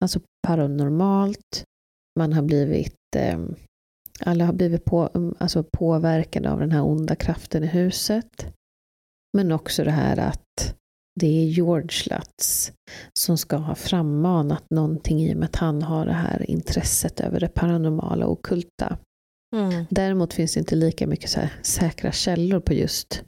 [0.00, 1.64] alltså paranormalt.
[2.18, 3.38] Man har blivit eh,
[4.20, 8.46] alla har blivit på, alltså påverkade av den här onda kraften i huset.
[9.36, 10.74] Men också det här att
[11.20, 12.72] det är George Lutz
[13.18, 17.40] som ska ha frammanat någonting i och med att han har det här intresset över
[17.40, 18.98] det paranormala och ockulta.
[19.56, 19.84] Mm.
[19.90, 23.24] Däremot finns det inte lika mycket så säkra källor på just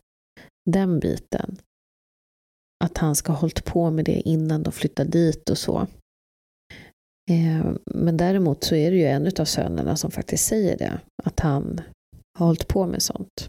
[0.71, 1.57] den biten.
[2.85, 5.87] Att han ska ha hållit på med det innan de flyttade dit och så.
[7.31, 11.01] Eh, Men däremot så är det ju en av sönerna som faktiskt säger det.
[11.25, 11.81] Att han
[12.39, 13.49] har hållit på med sånt.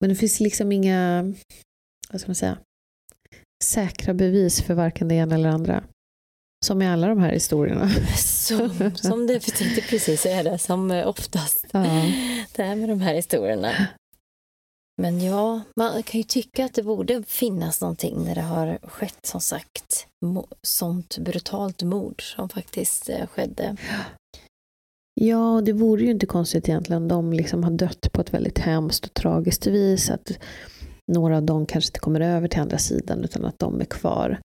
[0.00, 1.32] Men det finns liksom inga,
[2.10, 2.58] vad ska man säga,
[3.64, 5.84] säkra bevis för varken det ena eller andra.
[6.64, 7.88] Som i alla de här historierna.
[8.16, 11.66] Som, som det, tänkte precis säga det, som eh, oftast.
[11.70, 11.80] Ja.
[12.56, 13.88] Det här med de här historierna.
[14.96, 19.26] Men ja, man kan ju tycka att det borde finnas någonting när det har skett
[19.26, 20.06] som sagt
[20.62, 23.76] sånt brutalt mord som faktiskt eh, skedde.
[25.20, 27.02] Ja, det vore ju inte konstigt egentligen.
[27.02, 30.10] om De liksom har dött på ett väldigt hemskt och tragiskt vis.
[30.10, 30.38] Att
[31.12, 34.40] några av dem kanske inte kommer över till andra sidan utan att de är kvar.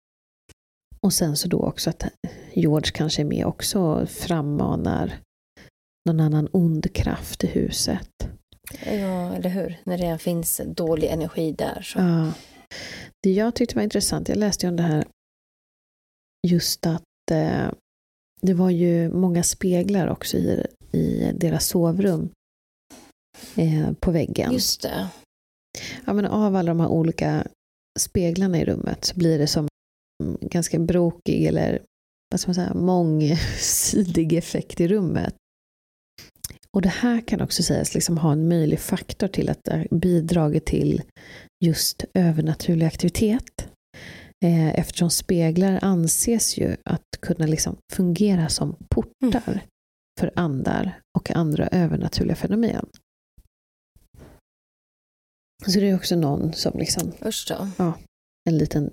[1.01, 2.05] Och sen så då också att
[2.53, 5.15] George kanske är med också och frammanar
[6.09, 8.29] någon annan ond kraft i huset.
[8.85, 9.81] Ja, eller hur?
[9.85, 11.83] När det finns dålig energi där.
[11.83, 11.99] Så.
[11.99, 12.33] Ja.
[13.23, 15.05] Det jag tyckte var intressant, jag läste ju om det här
[16.49, 17.71] just att eh,
[18.43, 22.31] det var ju många speglar också i, i deras sovrum
[23.57, 24.53] eh, på väggen.
[24.53, 25.09] Just det.
[26.05, 27.47] Ja, men av alla de här olika
[27.99, 29.69] speglarna i rummet så blir det som
[30.41, 31.83] ganska brokig eller
[32.31, 35.35] vad ska man säga, mångsidig effekt i rummet.
[36.71, 39.99] Och det här kan också sägas liksom ha en möjlig faktor till att det har
[39.99, 41.03] bidragit till
[41.65, 43.69] just övernaturlig aktivitet.
[44.45, 49.61] Eh, Eftersom speglar anses ju att kunna liksom fungera som portar
[50.21, 52.87] för andar och andra övernaturliga fenomen.
[55.67, 57.69] Så det är också någon som liksom, Usch då.
[57.79, 57.95] ja,
[58.51, 58.91] en liten,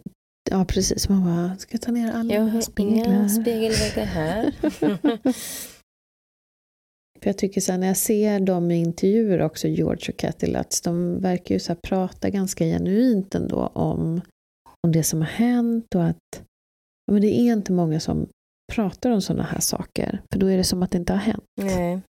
[0.51, 2.95] ja precis, man bara, ska jag ta ner alla Jag mina har speglar?
[3.05, 4.53] inga spegelväggar här.
[7.23, 10.47] För jag tycker så här, när jag ser dem i intervjuer också, George och Kathy
[10.47, 14.21] Lutz, de verkar ju så prata ganska genuint ändå om,
[14.85, 16.17] om det som har hänt och att
[17.05, 18.27] ja, men det är inte många som
[18.73, 20.21] pratar om sådana här saker.
[20.31, 21.43] För då är det som att det inte har hänt.
[21.61, 22.01] Nej.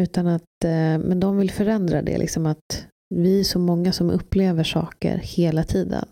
[0.00, 4.10] Utan att, eh, men de vill förändra det, liksom att vi är så många som
[4.10, 6.08] upplever saker hela tiden.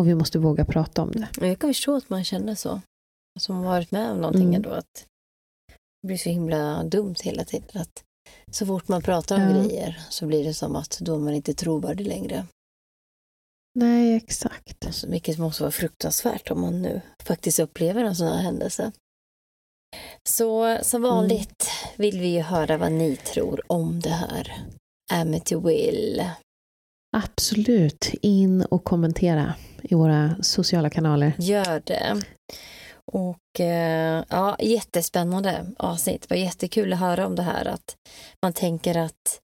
[0.00, 1.28] Och vi måste våga prata om det.
[1.40, 2.80] Jag kan förstå att man känner så.
[3.40, 4.54] Som har varit med om någonting Mm.
[4.54, 4.70] ändå.
[4.70, 5.06] Att
[6.02, 7.82] det blir så himla dumt hela tiden.
[7.82, 8.04] Att
[8.50, 9.62] så fort man pratar om Ja.
[9.64, 12.46] grejer så blir det som att då är man inte trovärdig längre.
[13.74, 14.86] Nej, exakt.
[14.86, 18.92] Alltså, vilket måste vara fruktansvärt om man nu faktiskt upplever en sån här händelse.
[20.28, 24.52] Så som vanligt vill vi ju höra vad ni tror om det här.
[25.12, 26.30] Amityville.
[27.16, 28.14] Absolut.
[28.22, 31.32] In och kommentera i våra sociala kanaler.
[31.38, 32.22] Gör det.
[33.12, 36.22] Och eh, ja, jättespännande avsnitt.
[36.22, 37.64] Det var jättekul att höra om det här.
[37.64, 37.96] Att
[38.42, 39.40] man tänker att,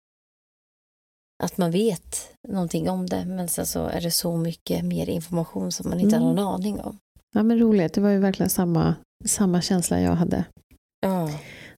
[1.43, 3.25] att man vet någonting om det.
[3.25, 6.29] Men sen så är det så mycket mer information som man inte Mm.
[6.29, 6.99] har någon aning om.
[7.35, 7.95] Ja, men roligt.
[7.95, 10.45] Det var ju verkligen samma, samma känsla jag hade.
[11.01, 11.31] Ja.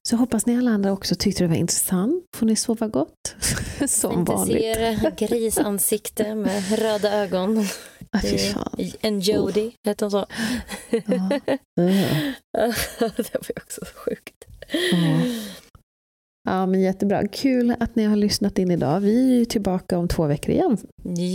[0.07, 2.25] Så hoppas ni alla andra också tyckte det var intressant.
[2.35, 3.35] Får ni sova gott?
[3.87, 4.61] Som inte vanligt.
[4.61, 7.65] ser grisansikte med röda ögon.
[8.11, 8.19] Ah.
[9.01, 10.19] En Jody, hette hon så?
[10.19, 10.27] Uh.
[12.99, 14.45] det var ju också så sjukt.
[14.91, 15.21] Ja.
[16.43, 17.27] Ja, men jättebra.
[17.27, 18.99] Kul att ni har lyssnat in idag.
[18.99, 20.77] Vi är ju tillbaka om två veckor igen.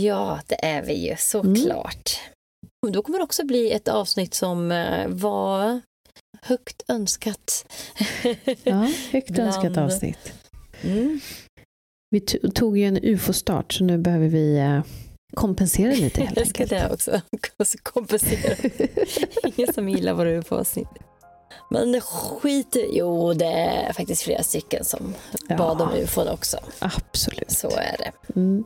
[0.03, 2.19] Ja, det är vi ju såklart.
[2.85, 5.81] Och Då kommer det också bli ett avsnitt som eh, var
[6.43, 7.65] högt önskat.
[8.63, 10.33] Ja, högt Bland- önskat avsnitt.
[10.81, 11.19] Mm.
[12.09, 14.81] Vi to- tog ju en ufo-start så nu behöver vi eh,
[15.33, 16.69] kompensera lite helt Jag enkelt.
[16.69, 18.55] det också kompensera.
[19.43, 20.87] Ingen som gillar våra UFO-avsnitt.
[21.69, 25.13] Men skit Jo, det är faktiskt flera stycken som
[25.49, 25.57] Ja.
[25.57, 26.57] bad om UFOn också.
[26.79, 27.51] Absolut.
[27.51, 28.11] Så är det.
[28.39, 28.63] Mm.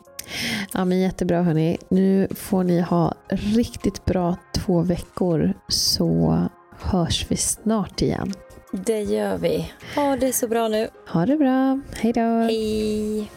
[0.74, 1.78] Ja, men jättebra hörni.
[1.90, 6.38] Nu får ni ha riktigt bra två veckor så
[6.82, 8.34] hörs vi snart igen.
[8.72, 9.72] Det gör vi.
[9.96, 10.90] Ha det så bra nu.
[11.08, 11.80] Ha det bra.
[11.96, 12.22] Hej då.
[12.22, 13.32] Hej.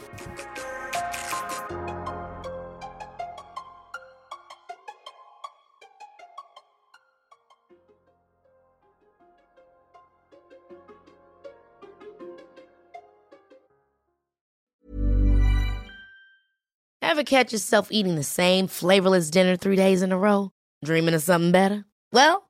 [17.03, 20.51] Ever catch yourself eating the same flavorless dinner three days in a row?
[20.85, 21.85] Dreaming of something better?
[22.13, 22.50] Well,